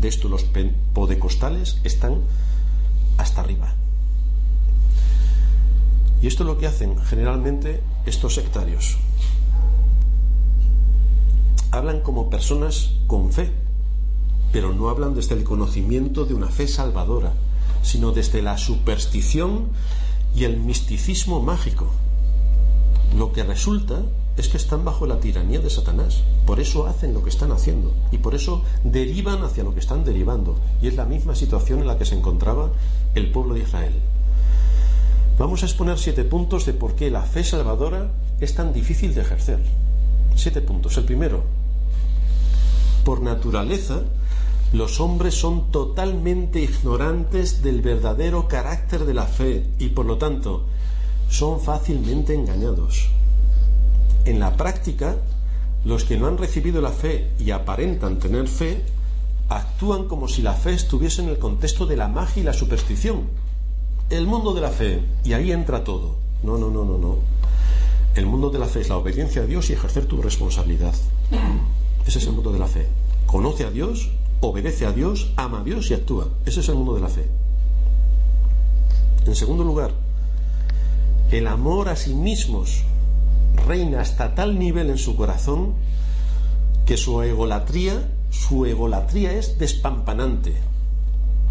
[0.00, 0.46] De esto los
[0.92, 2.20] podecostales están
[3.18, 3.74] hasta arriba.
[6.24, 8.96] Y esto es lo que hacen generalmente estos sectarios.
[11.70, 13.52] Hablan como personas con fe,
[14.50, 17.34] pero no hablan desde el conocimiento de una fe salvadora,
[17.82, 19.66] sino desde la superstición
[20.34, 21.90] y el misticismo mágico.
[23.14, 24.00] Lo que resulta
[24.38, 26.22] es que están bajo la tiranía de Satanás.
[26.46, 30.04] Por eso hacen lo que están haciendo y por eso derivan hacia lo que están
[30.04, 30.58] derivando.
[30.80, 32.70] Y es la misma situación en la que se encontraba
[33.14, 33.92] el pueblo de Israel.
[35.36, 39.22] Vamos a exponer siete puntos de por qué la fe salvadora es tan difícil de
[39.22, 39.58] ejercer.
[40.36, 40.96] Siete puntos.
[40.96, 41.42] El primero,
[43.04, 44.02] por naturaleza,
[44.72, 50.66] los hombres son totalmente ignorantes del verdadero carácter de la fe y por lo tanto
[51.28, 53.08] son fácilmente engañados.
[54.26, 55.16] En la práctica,
[55.84, 58.84] los que no han recibido la fe y aparentan tener fe,
[59.48, 63.43] actúan como si la fe estuviese en el contexto de la magia y la superstición
[64.14, 66.16] el mundo de la fe, y ahí entra todo.
[66.42, 67.18] No, no, no, no, no.
[68.14, 70.94] El mundo de la fe es la obediencia a Dios y ejercer tu responsabilidad.
[72.06, 72.86] Ese es el mundo de la fe.
[73.26, 76.28] Conoce a Dios, obedece a Dios, ama a Dios y actúa.
[76.46, 77.28] Ese es el mundo de la fe.
[79.26, 79.90] En segundo lugar,
[81.30, 82.84] el amor a sí mismos
[83.66, 85.74] reina hasta tal nivel en su corazón
[86.86, 90.54] que su egolatría, su egolatría es despampanante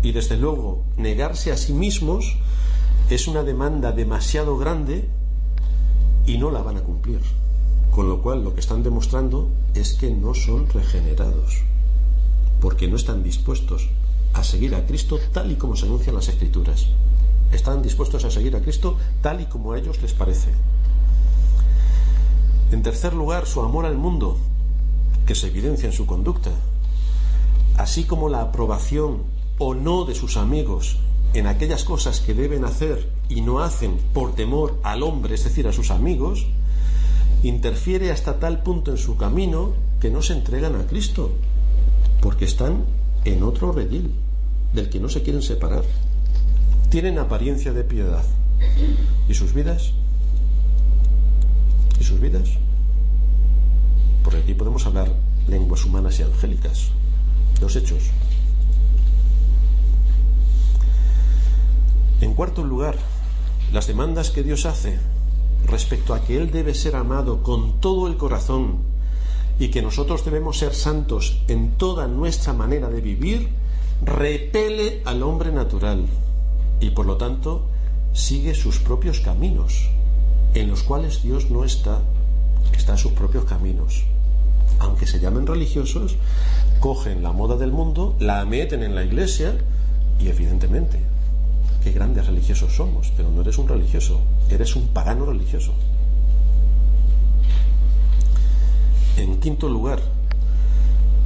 [0.04, 2.38] y desde luego negarse a sí mismos
[3.14, 5.08] es una demanda demasiado grande
[6.26, 7.22] y no la van a cumplir.
[7.92, 11.62] Con lo cual lo que están demostrando es que no son regenerados,
[12.60, 13.90] porque no están dispuestos
[14.34, 16.88] a seguir a Cristo tal y como se anuncian las Escrituras.
[17.52, 20.50] Están dispuestos a seguir a Cristo tal y como a ellos les parece.
[22.72, 24.40] En tercer lugar, su amor al mundo,
[25.28, 26.50] que se evidencia en su conducta,
[27.78, 29.22] así como la aprobación
[29.60, 30.98] o no de sus amigos
[31.34, 35.68] en aquellas cosas que deben hacer y no hacen por temor al hombre, es decir,
[35.68, 36.46] a sus amigos,
[37.42, 41.32] interfiere hasta tal punto en su camino que no se entregan a Cristo,
[42.22, 42.86] porque están
[43.26, 44.12] en otro redil
[44.74, 45.84] del que no se quieren separar.
[46.90, 48.24] Tienen apariencia de piedad.
[49.28, 49.94] ¿Y sus vidas?
[52.00, 52.50] ¿Y sus vidas?
[54.24, 55.12] Porque aquí podemos hablar
[55.48, 56.90] lenguas humanas y angélicas.
[57.60, 58.04] Los hechos.
[62.34, 62.96] En cuarto lugar,
[63.72, 64.98] las demandas que Dios hace
[65.68, 68.80] respecto a que Él debe ser amado con todo el corazón
[69.60, 73.50] y que nosotros debemos ser santos en toda nuestra manera de vivir,
[74.04, 76.08] repele al hombre natural
[76.80, 77.68] y por lo tanto
[78.14, 79.92] sigue sus propios caminos,
[80.56, 82.00] en los cuales Dios no está,
[82.76, 84.06] está en sus propios caminos.
[84.80, 86.16] Aunque se llamen religiosos,
[86.80, 89.56] cogen la moda del mundo, la meten en la iglesia
[90.20, 91.13] y evidentemente
[91.84, 95.74] qué grandes religiosos somos, pero no eres un religioso, eres un pagano religioso.
[99.18, 100.02] En quinto lugar,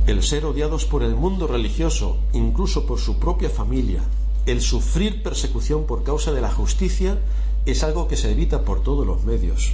[0.08, 4.02] el ser odiados por el mundo religioso, incluso por su propia familia,
[4.46, 7.20] el sufrir persecución por causa de la justicia,
[7.65, 9.74] es algo que se evita por todos los medios.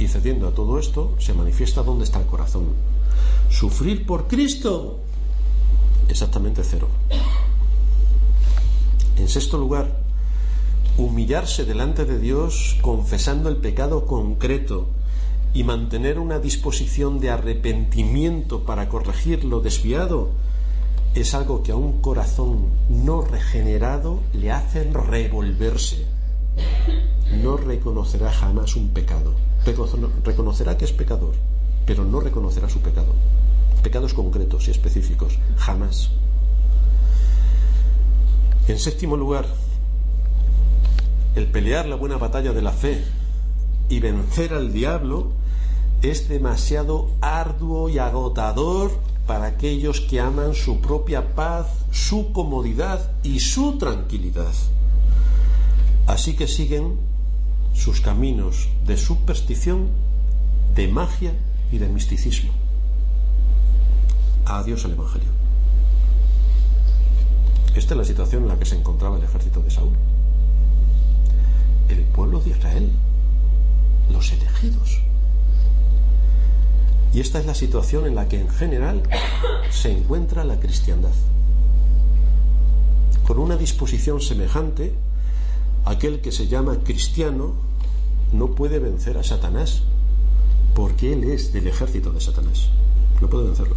[0.00, 2.68] Y cediendo a todo esto, se manifiesta dónde está el corazón.
[3.50, 5.00] Sufrir por Cristo,
[6.08, 6.88] exactamente cero.
[9.18, 9.98] En sexto lugar,
[10.96, 14.86] humillarse delante de Dios confesando el pecado concreto
[15.52, 20.30] y mantener una disposición de arrepentimiento para corregir lo desviado
[21.14, 26.06] es algo que a un corazón no regenerado le hace revolverse.
[27.42, 29.34] no reconocerá jamás un pecado.
[30.24, 31.34] Reconocerá que es pecador,
[31.86, 33.14] pero no reconocerá su pecado.
[33.82, 36.10] Pecados concretos y específicos, jamás.
[38.68, 39.46] En séptimo lugar,
[41.34, 43.02] el pelear la buena batalla de la fe
[43.88, 45.32] y vencer al diablo
[46.02, 48.90] es demasiado arduo y agotador
[49.26, 54.52] para aquellos que aman su propia paz, su comodidad y su tranquilidad.
[56.06, 56.98] Así que siguen
[57.72, 59.88] sus caminos de superstición,
[60.74, 61.32] de magia
[61.72, 62.50] y de misticismo.
[64.44, 65.37] Adiós al Evangelio.
[67.78, 69.92] Esta es la situación en la que se encontraba el ejército de Saúl.
[71.88, 72.90] El pueblo de Israel,
[74.10, 75.00] los elegidos,
[77.14, 79.04] y esta es la situación en la que en general
[79.70, 81.12] se encuentra la cristiandad.
[83.24, 84.92] Con una disposición semejante,
[85.84, 87.54] aquel que se llama cristiano
[88.32, 89.84] no puede vencer a Satanás,
[90.74, 92.70] porque él es del ejército de Satanás.
[93.20, 93.76] No puede vencerlo.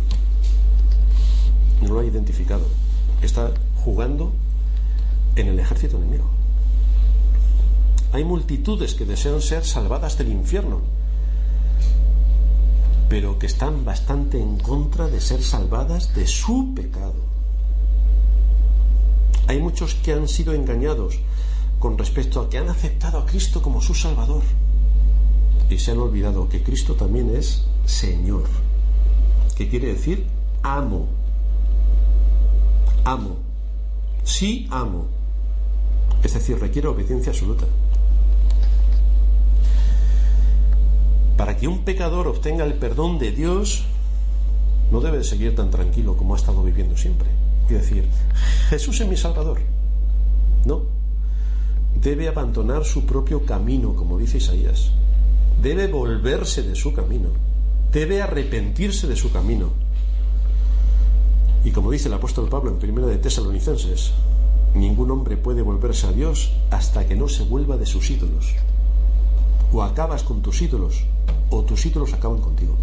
[1.83, 2.65] No lo ha identificado.
[3.21, 3.51] Está
[3.83, 4.33] jugando
[5.35, 6.29] en el ejército enemigo.
[8.13, 10.81] Hay multitudes que desean ser salvadas del infierno
[13.11, 17.19] pero que están bastante en contra de ser salvadas de su pecado.
[19.47, 21.19] Hay muchos que han sido engañados
[21.79, 24.43] con respecto a que han aceptado a Cristo como su Salvador
[25.69, 28.45] y se han olvidado que Cristo también es Señor,
[29.57, 30.25] que quiere decir
[30.63, 31.09] amo,
[33.03, 33.39] amo,
[34.23, 35.07] sí amo,
[36.23, 37.65] es decir, requiere obediencia absoluta.
[41.41, 43.83] para que un pecador obtenga el perdón de Dios,
[44.91, 47.29] no debe seguir tan tranquilo como ha estado viviendo siempre.
[47.67, 48.07] Y decir,
[48.69, 49.59] Jesús es mi Salvador.
[50.65, 50.83] No.
[51.99, 54.91] Debe abandonar su propio camino, como dice Isaías.
[55.63, 57.29] Debe volverse de su camino.
[57.91, 59.71] Debe arrepentirse de su camino.
[61.63, 64.11] Y como dice el apóstol Pablo en primera de Tesalonicenses,
[64.73, 68.55] ningún hombre puede volverse a Dios hasta que no se vuelva de sus ídolos.
[69.71, 71.05] O acabas con tus ídolos
[71.49, 72.75] o tus ídolos acaban contigo.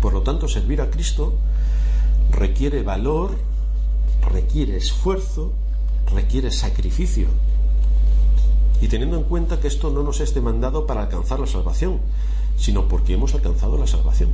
[0.00, 1.32] Por lo tanto, servir a Cristo
[2.30, 3.36] requiere valor,
[4.30, 5.52] requiere esfuerzo,
[6.12, 7.28] requiere sacrificio.
[8.80, 12.00] Y teniendo en cuenta que esto no nos es demandado para alcanzar la salvación,
[12.58, 14.30] sino porque hemos alcanzado la salvación.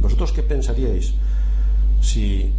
[0.00, 1.14] ¿Vosotros qué pensaríais
[2.00, 2.52] si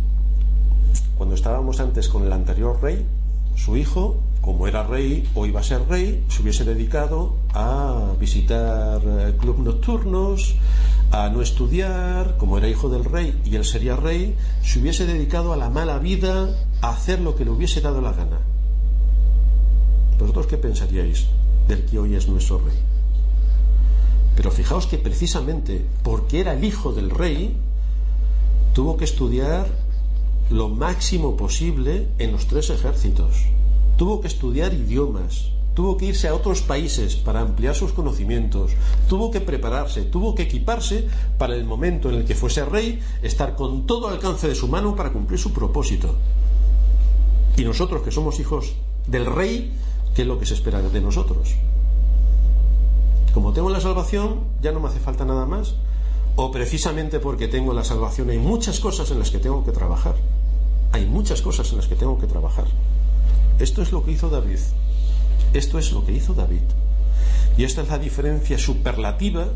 [1.18, 3.06] cuando estábamos antes con el anterior rey,
[3.56, 9.02] su hijo como era rey o iba a ser rey, se hubiese dedicado a visitar
[9.06, 10.56] eh, clubes nocturnos,
[11.12, 15.54] a no estudiar, como era hijo del rey y él sería rey, se hubiese dedicado
[15.54, 16.50] a la mala vida,
[16.82, 18.40] a hacer lo que le hubiese dado la gana.
[20.20, 21.28] ¿Vosotros qué pensaríais
[21.68, 22.91] del que hoy es nuestro rey?
[24.36, 27.56] Pero fijaos que precisamente porque era el hijo del rey,
[28.74, 29.68] tuvo que estudiar
[30.50, 33.46] lo máximo posible en los tres ejércitos
[34.02, 38.72] tuvo que estudiar idiomas, tuvo que irse a otros países para ampliar sus conocimientos,
[39.08, 43.56] tuvo que prepararse, tuvo que equiparse para el momento en el que fuese rey, estar
[43.56, 46.16] con todo alcance de su mano para cumplir su propósito.
[47.58, 48.74] Y nosotros que somos hijos
[49.06, 49.72] del rey,
[50.16, 51.54] ¿qué es lo que se espera de nosotros?
[53.34, 55.76] Como tengo la salvación, ya no me hace falta nada más.
[56.36, 60.16] O precisamente porque tengo la salvación hay muchas cosas en las que tengo que trabajar.
[60.92, 62.66] Hay muchas cosas en las que tengo que trabajar.
[63.60, 64.60] Esto es lo que hizo David.
[65.54, 66.62] Esto es lo que hizo David.
[67.58, 69.48] Y esta es la diferencia superlativa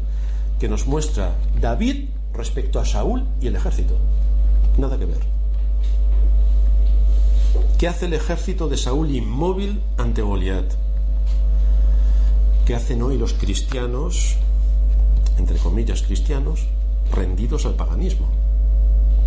[0.60, 3.98] que nos muestra David respecto a Saúl y el ejército.
[4.78, 5.20] Nada que ver.
[7.78, 10.85] ¿Qué hace el ejército de Saúl inmóvil ante Goliat?
[12.66, 14.38] ¿Qué hacen hoy los cristianos,
[15.38, 16.66] entre comillas cristianos,
[17.12, 18.28] rendidos al paganismo?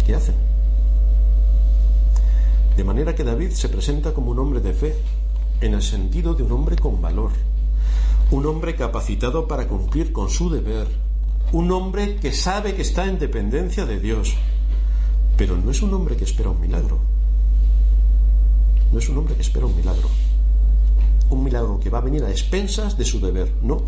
[0.04, 0.34] ¿Qué hacen?
[2.76, 4.96] De manera que David se presenta como un hombre de fe,
[5.60, 7.30] en el sentido de un hombre con valor,
[8.32, 10.88] un hombre capacitado para cumplir con su deber,
[11.52, 14.34] un hombre que sabe que está en dependencia de Dios,
[15.36, 16.98] pero no es un hombre que espera un milagro.
[18.92, 20.08] No es un hombre que espera un milagro.
[21.30, 23.52] Un milagro que va a venir a expensas de su deber.
[23.62, 23.82] No.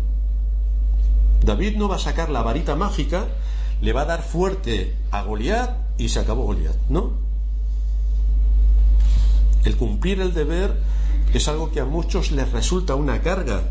[1.43, 3.27] David no va a sacar la varita mágica,
[3.81, 6.75] le va a dar fuerte a Goliat y se acabó Goliat.
[6.89, 7.13] No.
[9.63, 10.75] El cumplir el deber
[11.33, 13.61] es algo que a muchos les resulta una carga,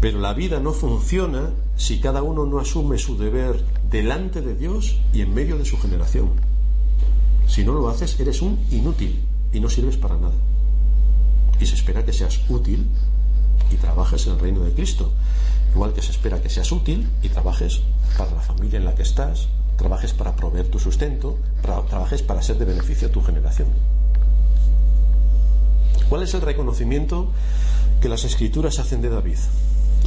[0.00, 4.98] pero la vida no funciona si cada uno no asume su deber delante de Dios
[5.12, 6.30] y en medio de su generación.
[7.46, 10.34] Si no lo haces, eres un inútil y no sirves para nada.
[11.60, 12.86] Y se espera que seas útil
[13.70, 15.12] y trabajes en el reino de Cristo.
[15.72, 17.80] Igual que se espera que seas útil y trabajes
[18.16, 22.58] para la familia en la que estás, trabajes para proveer tu sustento, trabajes para ser
[22.58, 23.68] de beneficio a tu generación.
[26.08, 27.30] ¿Cuál es el reconocimiento
[28.00, 29.38] que las escrituras hacen de David?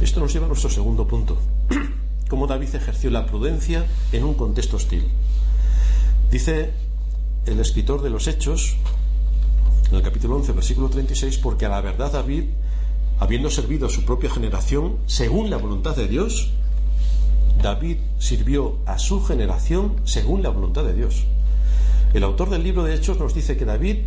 [0.00, 1.38] Esto nos lleva a nuestro segundo punto.
[2.28, 5.08] Cómo David ejerció la prudencia en un contexto hostil.
[6.30, 6.72] Dice
[7.46, 8.76] el escritor de los Hechos,
[9.92, 12.44] en el capítulo 11, versículo 36, porque a la verdad David,
[13.20, 16.50] habiendo servido a su propia generación, según la voluntad de Dios,
[17.62, 21.26] David sirvió a su generación según la voluntad de Dios.
[22.14, 23.98] El autor del libro de Hechos nos dice que David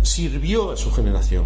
[0.00, 1.44] sirvió a su generación,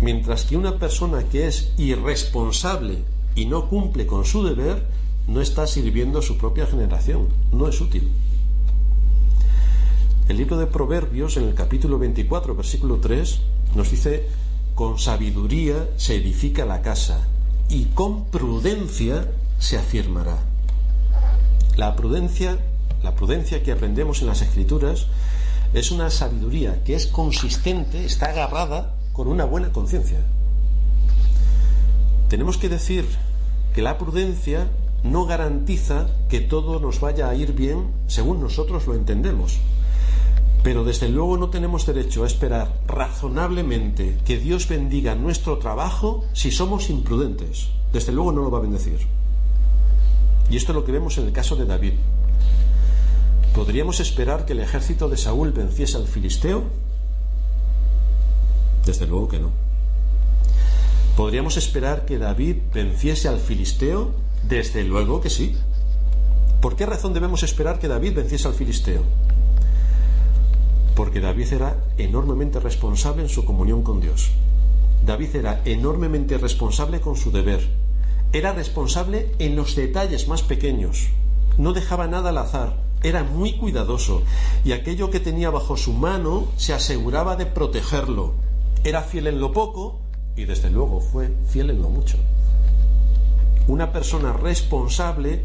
[0.00, 2.98] mientras que una persona que es irresponsable
[3.34, 4.86] y no cumple con su deber,
[5.26, 8.12] no está sirviendo a su propia generación, no es útil.
[10.28, 13.40] El libro de Proverbios, en el capítulo 24, versículo 3,
[13.74, 14.28] nos dice,
[14.74, 17.26] con sabiduría se edifica la casa
[17.70, 19.26] y con prudencia
[19.58, 20.36] se afirmará.
[21.76, 22.58] La prudencia,
[23.02, 25.06] la prudencia que aprendemos en las escrituras
[25.72, 30.18] es una sabiduría que es consistente, está agarrada con una buena conciencia.
[32.28, 33.06] Tenemos que decir
[33.74, 34.68] que la prudencia
[35.02, 39.58] no garantiza que todo nos vaya a ir bien según nosotros lo entendemos.
[40.62, 46.50] Pero desde luego no tenemos derecho a esperar razonablemente que Dios bendiga nuestro trabajo si
[46.50, 47.68] somos imprudentes.
[47.92, 49.06] Desde luego no lo va a bendecir.
[50.50, 51.94] Y esto es lo que vemos en el caso de David.
[53.54, 56.64] ¿Podríamos esperar que el ejército de Saúl venciese al filisteo?
[58.84, 59.50] Desde luego que no.
[61.16, 64.12] ¿Podríamos esperar que David venciese al filisteo?
[64.48, 65.56] Desde luego que sí.
[66.60, 69.02] ¿Por qué razón debemos esperar que David venciese al filisteo?
[70.98, 74.32] Porque David era enormemente responsable en su comunión con Dios.
[75.06, 77.60] David era enormemente responsable con su deber.
[78.32, 81.10] Era responsable en los detalles más pequeños.
[81.56, 84.24] No dejaba nada al azar era muy cuidadoso
[84.64, 88.32] y aquello que tenía bajo su mano se aseguraba de protegerlo.
[88.82, 90.00] Era fiel en lo poco
[90.34, 92.18] y desde luego fue fiel en lo mucho.
[93.68, 95.42] Una persona responsable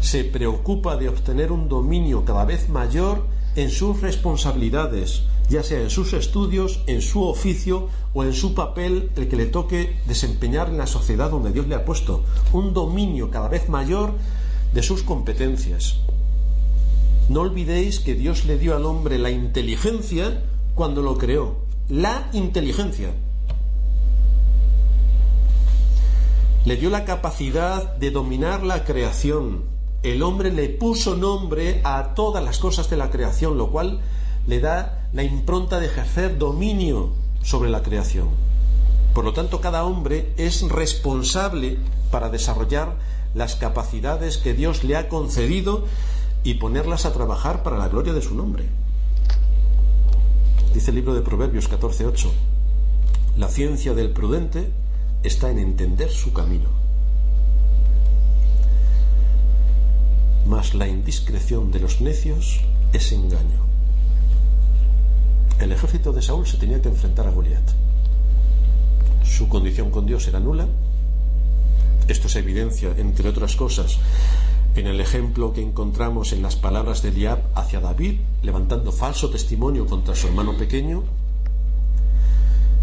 [0.00, 3.26] se preocupa de obtener un dominio cada vez mayor
[3.56, 9.10] en sus responsabilidades, ya sea en sus estudios, en su oficio o en su papel
[9.16, 12.24] el que le toque desempeñar en la sociedad donde Dios le ha puesto.
[12.52, 14.14] Un dominio cada vez mayor
[14.72, 15.96] de sus competencias.
[17.28, 20.42] No olvidéis que Dios le dio al hombre la inteligencia
[20.74, 21.56] cuando lo creó.
[21.88, 23.10] La inteligencia.
[26.64, 29.71] Le dio la capacidad de dominar la creación.
[30.02, 34.00] El hombre le puso nombre a todas las cosas de la creación, lo cual
[34.46, 37.10] le da la impronta de ejercer dominio
[37.42, 38.28] sobre la creación.
[39.14, 41.78] Por lo tanto, cada hombre es responsable
[42.10, 42.96] para desarrollar
[43.34, 45.84] las capacidades que Dios le ha concedido
[46.44, 48.68] y ponerlas a trabajar para la gloria de su nombre.
[50.74, 52.30] Dice el libro de Proverbios 14:8,
[53.36, 54.72] la ciencia del prudente
[55.22, 56.68] está en entender su camino,
[60.52, 62.60] mas la indiscreción de los necios
[62.92, 63.64] es engaño.
[65.58, 67.66] El ejército de Saúl se tenía que enfrentar a Goliat.
[69.24, 70.68] Su condición con Dios era nula.
[72.06, 73.98] Esto se evidencia, entre otras cosas,
[74.74, 79.86] en el ejemplo que encontramos en las palabras de Eliab hacia David, levantando falso testimonio
[79.86, 81.02] contra su hermano pequeño,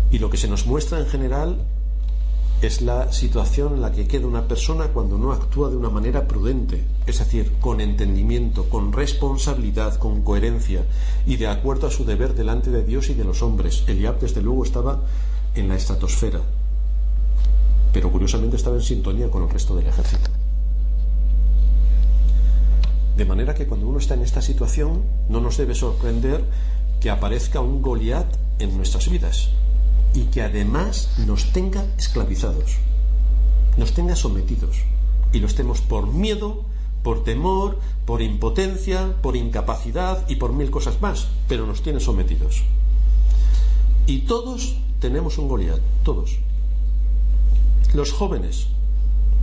[0.10, 1.68] y lo que se nos muestra en general
[2.62, 6.28] es la situación en la que queda una persona cuando no actúa de una manera
[6.28, 10.84] prudente, es decir, con entendimiento, con responsabilidad, con coherencia
[11.26, 13.86] y de acuerdo a su deber delante de Dios y de los hombres.
[13.88, 15.00] Eliab, desde luego, estaba
[15.56, 16.42] en la estratosfera,
[17.94, 20.30] pero curiosamente estaba en sintonía con el resto del ejército.
[23.16, 26.44] De manera que cuando uno está en esta situación no nos debe sorprender
[27.00, 28.28] que aparezca un Goliat
[28.60, 29.50] en nuestras vidas
[30.14, 32.78] y que además nos tenga esclavizados,
[33.78, 34.78] nos tenga sometidos
[35.32, 36.64] y lo estemos por miedo,
[37.04, 42.64] por temor, por impotencia, por incapacidad y por mil cosas más, pero nos tiene sometidos.
[44.08, 46.40] Y todos tenemos un Goliat, todos.
[47.94, 48.68] Los jóvenes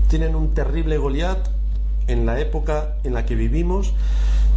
[0.09, 1.49] tienen un terrible Goliat
[2.09, 3.93] en la época en la que vivimos,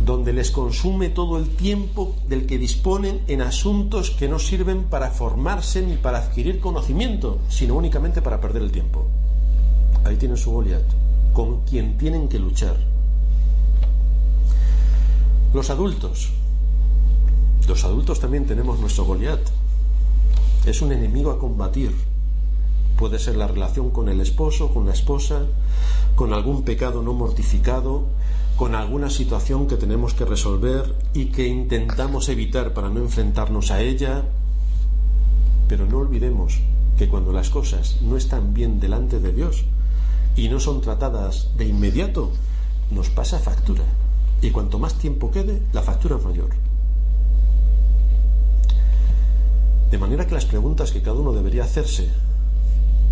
[0.06, 5.12] donde les consume todo el tiempo del que disponen en asuntos que no sirven para
[5.12, 9.06] formarse ni para adquirir conocimiento, sino únicamente para perder el tiempo.
[10.06, 10.84] Ahí tienen su Goliat,
[11.34, 12.78] con quien tienen que luchar.
[15.54, 16.30] Los adultos.
[17.68, 19.41] Los adultos también tenemos nuestro Goliat.
[20.66, 21.93] Es un enemigo a combatir.
[22.97, 25.45] Puede ser la relación con el esposo, con la esposa,
[26.16, 28.06] con algún pecado no mortificado,
[28.60, 33.80] con alguna situación que tenemos que resolver y que intentamos evitar para no enfrentarnos a
[33.80, 34.26] ella.
[35.70, 36.60] Pero no olvidemos
[36.97, 39.64] que cuando las cosas no están bien delante de Dios
[40.36, 42.32] y no son tratadas de inmediato,
[42.91, 43.86] nos pasa factura.
[44.41, 46.49] Y cuanto más tiempo quede, la factura es mayor.
[49.89, 52.10] De manera que las preguntas que cada uno debería hacerse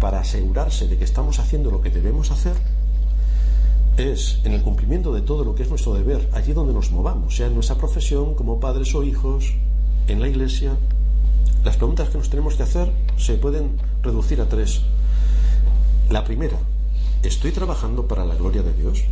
[0.01, 2.57] para asegurarse de que estamos haciendo lo que debemos hacer
[3.97, 7.35] es en el cumplimiento de todo lo que es nuestro deber, allí donde nos movamos,
[7.35, 9.55] sea en nuestra profesión, como padres o hijos,
[10.07, 10.77] en la iglesia.
[11.63, 14.81] Las preguntas que nos tenemos que hacer se pueden reducir a tres.
[16.09, 16.57] La primera,
[17.23, 19.03] ¿estoy trabajando para la gloria de Dios?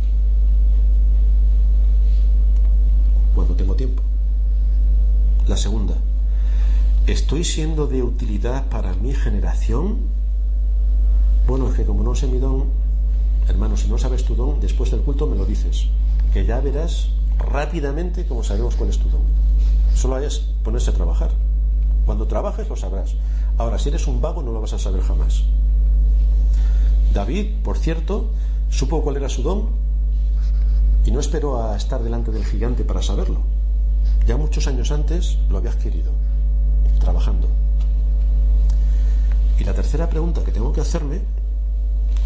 [3.34, 4.02] Cuando tengo tiempo.
[5.48, 5.94] La segunda,
[7.06, 9.98] ¿estoy siendo de utilidad para mi generación?
[11.46, 12.85] Bueno, es que como no sé mi don,
[13.48, 15.88] hermano, si no sabes tu don, después del culto me lo dices,
[16.32, 19.22] que ya verás rápidamente cómo sabemos cuál es tu don.
[19.94, 21.30] Solo hayas ponerse a trabajar.
[22.04, 23.14] Cuando trabajes lo sabrás.
[23.58, 25.44] Ahora, si eres un vago no lo vas a saber jamás.
[27.12, 28.30] David, por cierto,
[28.68, 29.70] supo cuál era su don
[31.04, 33.40] y no esperó a estar delante del gigante para saberlo.
[34.26, 36.12] Ya muchos años antes lo había adquirido,
[37.00, 37.48] trabajando.
[39.58, 41.22] Y la tercera pregunta que tengo que hacerme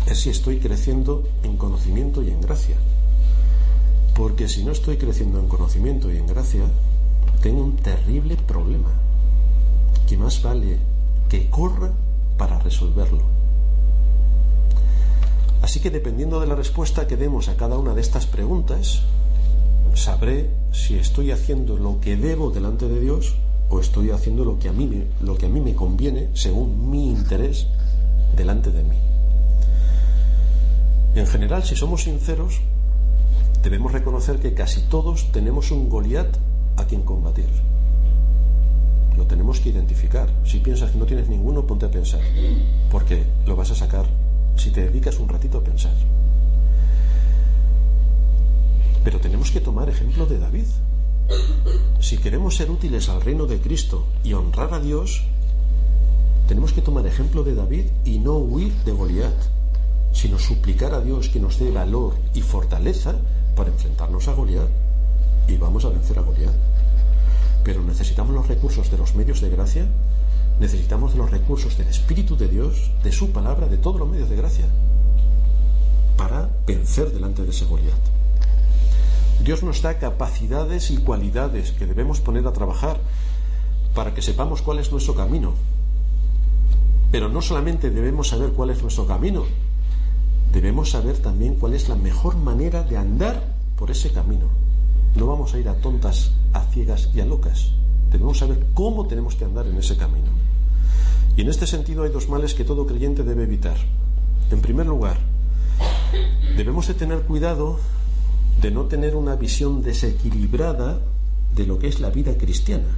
[0.06, 2.76] es si estoy creciendo en conocimiento y en gracia.
[4.14, 6.64] Porque si no estoy creciendo en conocimiento y en gracia,
[7.42, 8.90] tengo un terrible problema,
[10.06, 10.78] que más vale
[11.28, 11.90] que corra
[12.36, 13.22] para resolverlo.
[15.62, 19.02] Así que dependiendo de la respuesta que demos a cada una de estas preguntas,
[19.94, 23.36] sabré si estoy haciendo lo que debo delante de Dios
[23.68, 27.10] o estoy haciendo lo que a mí lo que a mí me conviene según mi
[27.10, 27.66] interés
[28.36, 29.09] delante de mí.
[31.14, 32.60] En general, si somos sinceros,
[33.62, 36.36] debemos reconocer que casi todos tenemos un Goliat
[36.76, 37.48] a quien combatir.
[39.16, 40.28] Lo tenemos que identificar.
[40.44, 42.20] Si piensas que no tienes ninguno, ponte a pensar,
[42.90, 44.06] porque lo vas a sacar
[44.56, 45.94] si te dedicas un ratito a pensar.
[49.02, 50.66] Pero tenemos que tomar ejemplo de David.
[51.98, 55.24] Si queremos ser útiles al reino de Cristo y honrar a Dios,
[56.46, 59.49] tenemos que tomar ejemplo de David y no huir de Goliat
[60.12, 63.14] sino suplicar a Dios que nos dé valor y fortaleza
[63.56, 64.68] para enfrentarnos a Goliat
[65.48, 66.54] y vamos a vencer a Goliat.
[67.64, 69.86] Pero necesitamos los recursos de los medios de gracia,
[70.58, 74.36] necesitamos los recursos del Espíritu de Dios, de su palabra, de todos los medios de
[74.36, 74.66] gracia,
[76.16, 78.00] para vencer delante de ese Goliat.
[79.42, 83.00] Dios nos da capacidades y cualidades que debemos poner a trabajar
[83.94, 85.54] para que sepamos cuál es nuestro camino.
[87.10, 89.44] Pero no solamente debemos saber cuál es nuestro camino,
[90.52, 93.42] debemos saber también cuál es la mejor manera de andar
[93.76, 94.46] por ese camino.
[95.16, 97.70] No vamos a ir a tontas, a ciegas y a locas.
[98.10, 100.28] Debemos saber cómo tenemos que andar en ese camino.
[101.36, 103.76] Y en este sentido hay dos males que todo creyente debe evitar.
[104.50, 105.18] En primer lugar,
[106.56, 107.78] debemos de tener cuidado
[108.60, 110.98] de no tener una visión desequilibrada
[111.54, 112.88] de lo que es la vida cristiana.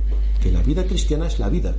[0.40, 1.76] Que la vida cristiana es la vida.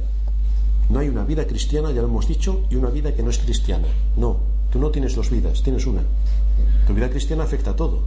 [0.90, 3.40] No hay una vida cristiana, ya lo hemos dicho, y una vida que no es
[3.40, 3.88] cristiana.
[4.16, 4.38] No,
[4.74, 6.02] Tú no tienes dos vidas, tienes una.
[6.88, 8.02] Tu vida cristiana afecta a todo.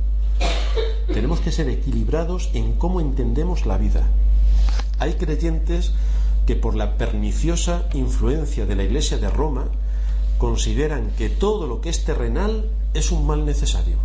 [1.07, 4.03] Tenemos que ser equilibrados en cómo entendemos la vida.
[4.99, 5.93] Hay creyentes
[6.45, 9.67] que por la perniciosa influencia de la Iglesia de Roma
[10.39, 13.99] consideran que todo lo que es terrenal es un mal necesario,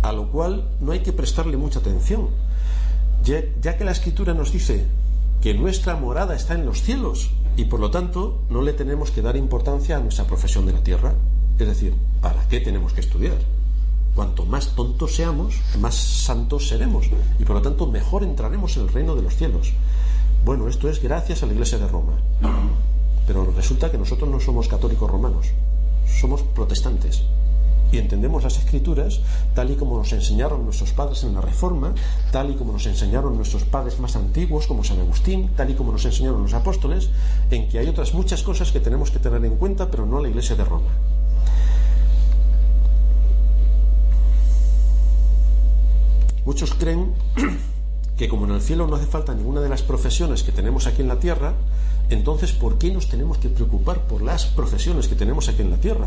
[0.00, 2.28] a lo cual no hay que prestarle mucha atención,
[3.22, 4.86] ya, que la Escritura nos dice
[5.42, 9.20] que nuestra morada está en los cielos y por lo tanto no le tenemos que
[9.20, 11.12] dar importancia a nuestra profesión de la tierra.
[11.58, 13.38] Es decir, ¿para qué tenemos que estudiar?
[14.14, 17.06] Cuanto más tontos seamos, más santos seremos
[17.38, 19.72] y por lo tanto mejor entraremos en el reino de los cielos.
[20.44, 22.14] Bueno, esto es gracias a la Iglesia de Roma.
[23.26, 25.48] Pero resulta que nosotros no somos católicos romanos,
[26.06, 27.24] somos protestantes
[27.90, 29.20] y entendemos las escrituras
[29.54, 31.92] tal y como nos enseñaron nuestros padres en la Reforma,
[32.30, 35.92] tal y como nos enseñaron nuestros padres más antiguos como San Agustín, tal y como
[35.92, 37.10] nos enseñaron los apóstoles,
[37.50, 40.28] en que hay otras muchas cosas que tenemos que tener en cuenta, pero no la
[40.28, 41.17] Iglesia de Roma.
[46.48, 47.12] Muchos creen
[48.16, 51.02] que como en el cielo no hace falta ninguna de las profesiones que tenemos aquí
[51.02, 51.52] en la tierra,
[52.08, 55.76] entonces ¿por qué nos tenemos que preocupar por las profesiones que tenemos aquí en la
[55.76, 56.06] tierra?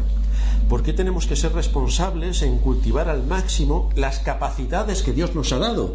[0.68, 5.54] ¿Por qué tenemos que ser responsables en cultivar al máximo las capacidades que Dios nos
[5.54, 5.94] ha dado?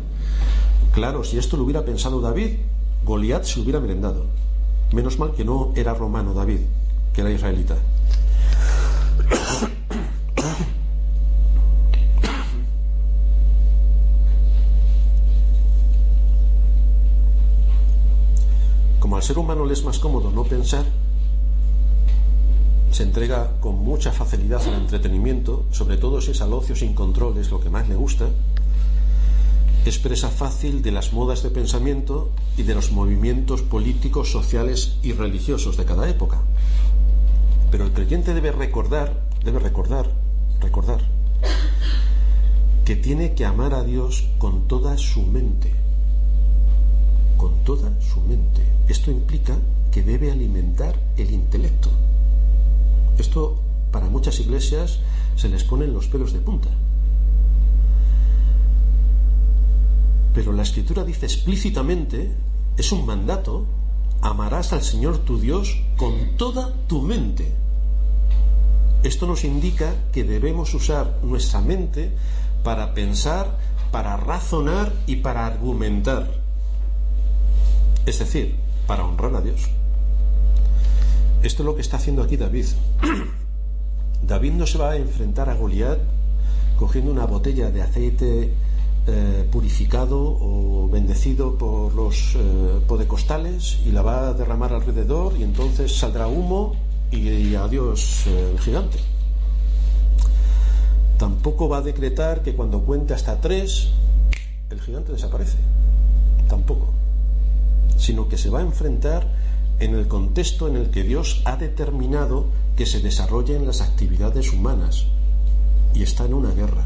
[0.92, 2.50] Claro, si esto lo hubiera pensado David,
[3.04, 4.26] Goliat se hubiera merendado.
[4.92, 6.60] Menos mal que no era romano David,
[7.12, 7.74] que era israelita.
[19.16, 20.84] Al ser humano le es más cómodo no pensar,
[22.90, 27.38] se entrega con mucha facilidad al entretenimiento, sobre todo si es al ocio sin control,
[27.38, 28.28] es lo que más le gusta,
[29.86, 35.14] es presa fácil de las modas de pensamiento y de los movimientos políticos, sociales y
[35.14, 36.42] religiosos de cada época.
[37.70, 40.10] Pero el creyente debe recordar, debe recordar,
[40.60, 41.00] recordar,
[42.84, 45.85] que tiene que amar a Dios con toda su mente,
[47.36, 48.62] con toda su mente.
[48.88, 49.56] Esto implica
[49.90, 51.90] que debe alimentar el intelecto.
[53.18, 53.60] Esto
[53.90, 55.00] para muchas iglesias
[55.36, 56.68] se les ponen los pelos de punta.
[60.34, 62.30] Pero la escritura dice explícitamente,
[62.76, 63.64] es un mandato,
[64.20, 67.54] amarás al Señor tu Dios con toda tu mente.
[69.02, 72.12] Esto nos indica que debemos usar nuestra mente
[72.62, 73.56] para pensar,
[73.90, 76.45] para razonar y para argumentar.
[78.06, 78.54] Es decir,
[78.86, 79.68] para honrar a Dios.
[81.42, 82.66] Esto es lo que está haciendo aquí David.
[84.22, 85.98] David no se va a enfrentar a Goliat
[86.78, 88.52] cogiendo una botella de aceite
[89.08, 95.42] eh, purificado o bendecido por los eh, podecostales y la va a derramar alrededor y
[95.42, 96.74] entonces saldrá humo
[97.10, 98.98] y, adiós eh, el gigante.
[101.18, 103.90] Tampoco va a decretar que cuando cuente hasta tres
[104.70, 105.58] el gigante desaparece.
[106.48, 106.95] Tampoco.
[107.96, 109.26] Sino que se va a enfrentar
[109.78, 115.06] en el contexto en el que Dios ha determinado que se desarrollen las actividades humanas
[115.94, 116.84] y está en una guerra.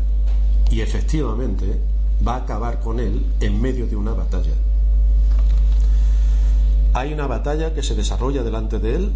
[0.70, 1.80] Y efectivamente
[2.26, 4.54] va a acabar con él en medio de una batalla.
[6.92, 9.12] Hay una batalla que se desarrolla delante de él,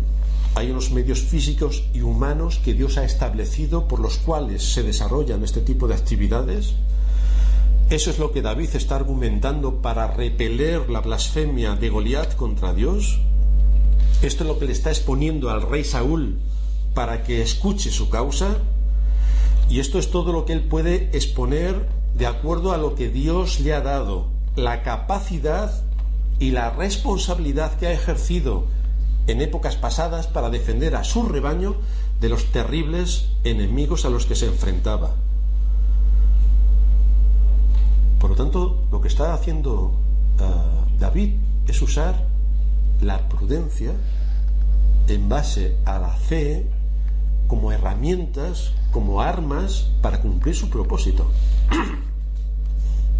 [0.56, 5.42] hay unos medios físicos y humanos que Dios ha establecido por los cuales se desarrollan
[5.42, 6.74] este tipo de actividades.
[7.90, 13.20] Eso es lo que David está argumentando para repeler la blasfemia de Goliat contra Dios.
[14.22, 16.38] Esto es lo que le está exponiendo al rey Saúl
[16.94, 18.56] para que escuche su causa.
[19.68, 23.60] Y esto es todo lo que él puede exponer de acuerdo a lo que Dios
[23.60, 25.82] le ha dado, la capacidad
[26.38, 28.66] y la responsabilidad que ha ejercido
[29.26, 31.76] en épocas pasadas para defender a su rebaño
[32.20, 35.14] de los terribles enemigos a los que se enfrentaba.
[38.24, 40.00] Por lo tanto, lo que está haciendo
[40.40, 40.44] eh,
[40.98, 41.34] David
[41.68, 42.26] es usar
[43.02, 43.92] la prudencia
[45.08, 46.66] en base a la fe
[47.48, 51.30] como herramientas, como armas para cumplir su propósito.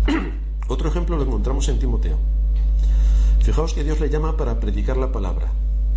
[0.69, 2.17] Otro ejemplo lo encontramos en Timoteo.
[3.41, 5.53] Fijaos que Dios le llama para predicar la palabra.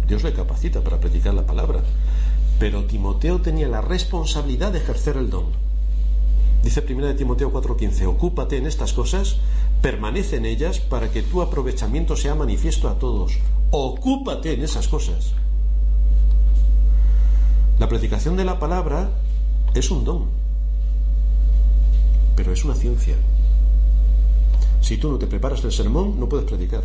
[0.05, 1.80] Dios le capacita para predicar la palabra.
[2.60, 5.66] Pero Timoteo tenía la responsabilidad de ejercer el don.
[6.64, 9.38] Dice 1 de Timoteo 4:15, ocúpate en estas cosas,
[9.82, 13.39] permanece en ellas para que tu aprovechamiento sea manifiesto a todos.
[13.72, 15.34] Ocúpate en esas cosas.
[17.80, 19.12] La predicación de la palabra
[19.76, 20.26] es un don,
[22.36, 23.16] pero es una ciencia.
[24.82, 26.84] Si tú no te preparas del sermón, no puedes predicar.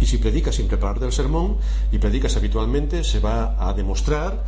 [0.00, 1.58] Y si predicas sin prepararte el sermón
[1.92, 4.44] y predicas habitualmente, se va a demostrar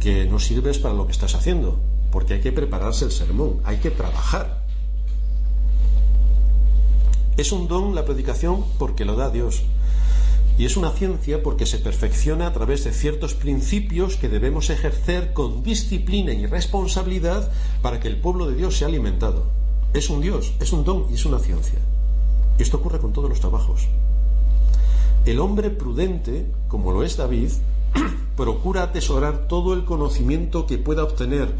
[0.00, 1.78] que no sirves para lo que estás haciendo,
[2.16, 4.62] porque hay que prepararse el sermón, hay que trabajar.
[7.36, 9.64] Es un don la predicación porque lo da Dios.
[10.56, 15.34] Y es una ciencia porque se perfecciona a través de ciertos principios que debemos ejercer
[15.34, 17.50] con disciplina y responsabilidad
[17.82, 19.44] para que el pueblo de Dios sea alimentado.
[19.92, 21.80] Es un Dios, es un don y es una ciencia.
[22.58, 23.88] Y esto ocurre con todos los trabajos.
[25.26, 27.50] El hombre prudente, como lo es David,
[28.38, 31.52] procura atesorar todo el conocimiento que pueda obtener,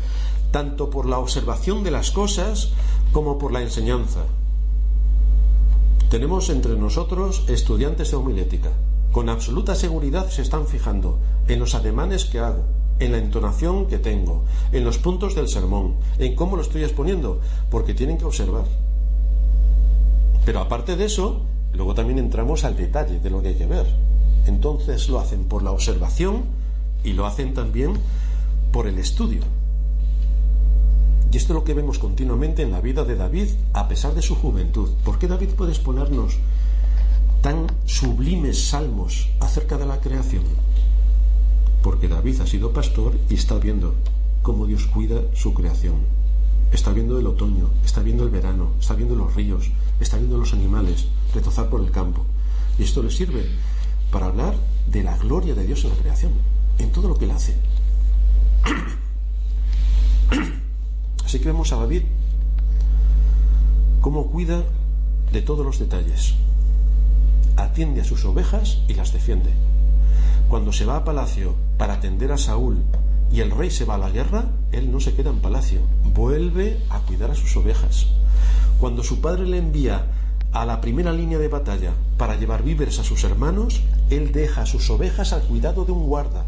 [0.51, 2.71] tanto por la observación de las cosas
[3.13, 4.25] como por la enseñanza.
[6.11, 8.71] Tenemos entre nosotros estudiantes de homilética.
[9.11, 11.19] Con absoluta seguridad se están fijando
[11.49, 12.65] en los ademanes que hago,
[12.99, 17.41] en la entonación que tengo, en los puntos del sermón, en cómo lo estoy exponiendo,
[17.71, 18.65] porque tienen que observar.
[20.45, 21.43] Pero aparte de eso,
[21.73, 23.87] luego también entramos al detalle de lo que hay que ver.
[24.47, 26.45] Entonces lo hacen por la observación
[27.03, 27.95] y lo hacen también
[28.71, 29.43] por el estudio.
[31.37, 34.23] Y esto es lo que vemos continuamente en la vida de David, a pesar de
[34.23, 34.89] su juventud.
[35.05, 36.39] ¿Por qué David puede exponernos
[37.43, 40.45] tan sublimes salmos acerca de la creación?
[41.83, 43.95] Porque David ha sido pastor y está viendo
[44.41, 45.97] cómo Dios cuida su creación.
[46.73, 49.71] Está viendo el otoño, está viendo el verano, está viendo los ríos,
[50.01, 52.25] está viendo los animales retozar por el campo.
[52.79, 53.45] Y esto le sirve
[54.11, 54.55] para hablar
[54.91, 56.33] de la gloria de Dios en la creación,
[56.79, 57.57] en todo lo que Él hace.
[61.27, 62.03] Así que vemos a David
[64.01, 64.63] cómo cuida
[65.33, 66.37] de todos los detalles.
[67.57, 69.51] Atiende a sus ovejas y las defiende.
[70.49, 72.81] Cuando se va a palacio para atender a Saúl
[73.33, 75.81] y el rey se va a la guerra, él no se queda en palacio,
[76.15, 78.07] vuelve a cuidar a sus ovejas.
[78.79, 80.07] Cuando su padre le envía
[80.53, 84.67] a la primera línea de batalla para llevar víveres a sus hermanos, él deja a
[84.67, 86.47] sus ovejas al cuidado de un guarda.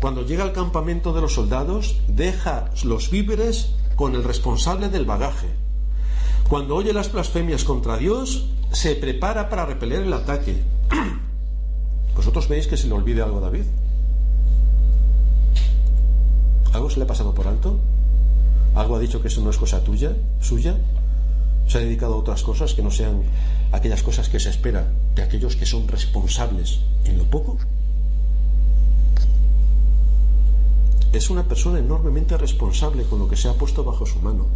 [0.00, 5.48] Cuando llega al campamento de los soldados, deja los víveres con el responsable del bagaje.
[6.48, 10.62] Cuando oye las blasfemias contra Dios, se prepara para repeler el ataque.
[12.14, 13.64] ¿Vosotros veis que se le olvide algo a David?
[16.72, 17.78] ¿Algo se le ha pasado por alto?
[18.74, 20.76] ¿Algo ha dicho que eso no es cosa tuya, suya?
[21.66, 23.22] ¿Se ha dedicado a otras cosas que no sean
[23.72, 27.58] aquellas cosas que se espera de aquellos que son responsables en lo poco?
[31.16, 34.48] Es una persona enormemente responsable con lo que se ha puesto bajo su mano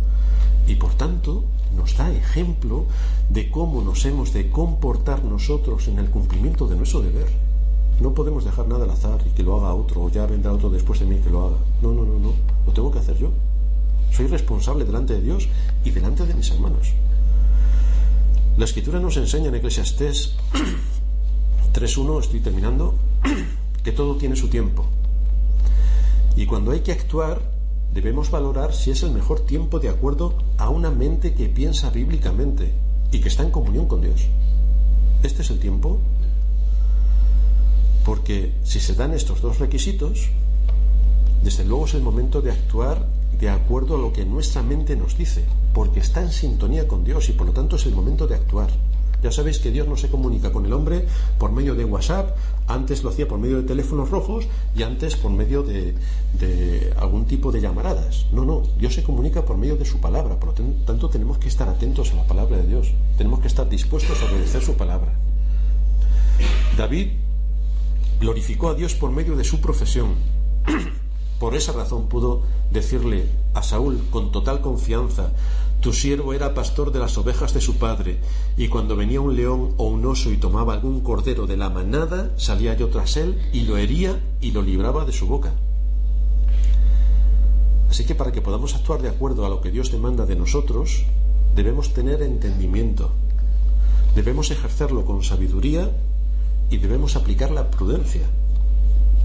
[0.67, 1.43] y por tanto
[1.75, 2.85] nos da ejemplo
[3.31, 7.29] de cómo nos hemos de comportar nosotros en el cumplimiento de nuestro deber.
[7.99, 10.69] No podemos dejar nada al azar y que lo haga otro, o ya vendrá otro
[10.69, 11.57] después de mí que lo haga.
[11.81, 12.35] No, no, no, no.
[12.67, 13.31] Lo tengo que hacer yo.
[14.13, 15.49] Soy responsable delante de Dios
[15.83, 16.93] y delante de mis hermanos.
[18.59, 20.37] La escritura nos enseña en Eclesiastés
[21.73, 22.97] 3.1, estoy terminando,
[23.83, 24.85] que todo tiene su tiempo.
[26.41, 27.43] Y cuando hay que actuar,
[27.93, 32.73] debemos valorar si es el mejor tiempo de acuerdo a una mente que piensa bíblicamente
[33.13, 34.23] y que está en comunión con Dios.
[35.23, 35.99] Este es el tiempo
[38.07, 40.31] porque si se dan estos dos requisitos,
[41.45, 43.05] desde luego es el momento de actuar
[43.39, 47.29] de acuerdo a lo que nuestra mente nos dice, porque está en sintonía con Dios
[47.29, 48.71] y por lo tanto es el momento de actuar.
[49.23, 51.07] Ya sabéis que Dios no se comunica con el hombre
[51.39, 55.31] por medio de WhatsApp, antes lo hacía por medio de teléfonos rojos y antes por
[55.31, 55.95] medio de,
[56.97, 58.27] algún tipo de llamaradas.
[58.33, 61.49] No, no, Dios se comunica por medio de su palabra, por lo tanto tenemos que
[61.49, 65.13] estar atentos a la palabra de Dios, tenemos que estar dispuestos a obedecer su palabra.
[66.77, 67.09] David
[68.21, 70.15] glorificó a Dios por medio de su profesión.
[71.41, 73.25] Por esa razón pudo decirle
[73.55, 75.33] a Saúl con total confianza,
[75.81, 78.19] tu siervo era pastor de las ovejas de su padre,
[78.59, 82.31] y cuando venía un león o un oso y tomaba algún cordero de la manada,
[82.37, 85.55] salía yo tras él y lo hería y lo libraba de su boca.
[87.89, 91.07] Así que para que podamos actuar de acuerdo a lo que Dios demanda de nosotros,
[91.57, 93.13] debemos tener entendimiento,
[94.15, 95.91] debemos ejercerlo con sabiduría
[96.69, 98.29] y debemos aplicar la prudencia.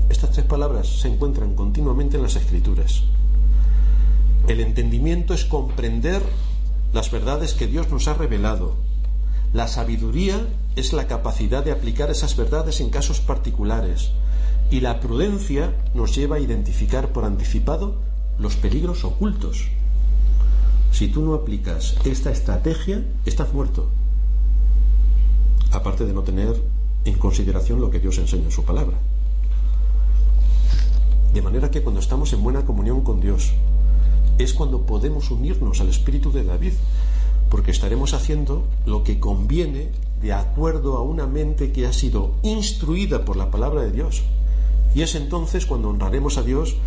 [0.10, 3.03] Estas tres palabras se encuentran continuamente en las escrituras.
[4.47, 6.22] El entendimiento es comprender
[6.93, 8.76] las verdades que Dios nos ha revelado.
[9.53, 10.45] La sabiduría
[10.76, 14.12] es la capacidad de aplicar esas verdades en casos particulares.
[14.70, 17.95] Y la prudencia nos lleva a identificar por anticipado
[18.38, 19.68] los peligros ocultos.
[20.91, 23.89] Si tú no aplicas esta estrategia, estás muerto.
[25.72, 26.62] Aparte de no tener
[27.06, 28.97] en consideración lo que Dios enseña en su palabra.
[31.36, 33.52] De manera que cuando estamos en buena comunión con Dios,
[34.38, 36.72] es cuando podemos unirnos al espíritu de David,
[37.50, 39.90] porque estaremos haciendo lo que conviene
[40.22, 44.24] de acuerdo a una mente que ha sido instruida por la palabra de Dios.
[44.96, 46.78] Y es entonces cuando honraremos a Dios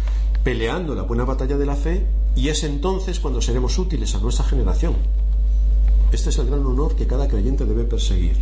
[0.45, 4.47] peleando la buena batalla de la fe y es entonces cuando seremos útiles a nuestra
[4.47, 4.95] generación.
[6.11, 8.39] Este es el gran honor que cada creyente debe perseguir.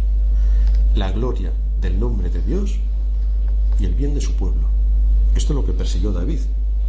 [0.94, 1.50] La gloria
[1.80, 2.76] del nombre de Dios
[3.80, 4.75] y el bien de su pueblo.
[5.36, 6.40] Esto es lo que persiguió David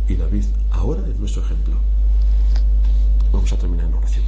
[0.08, 1.76] y David ahora es nuestro ejemplo.
[3.34, 4.24] Vamos a terminar en oración.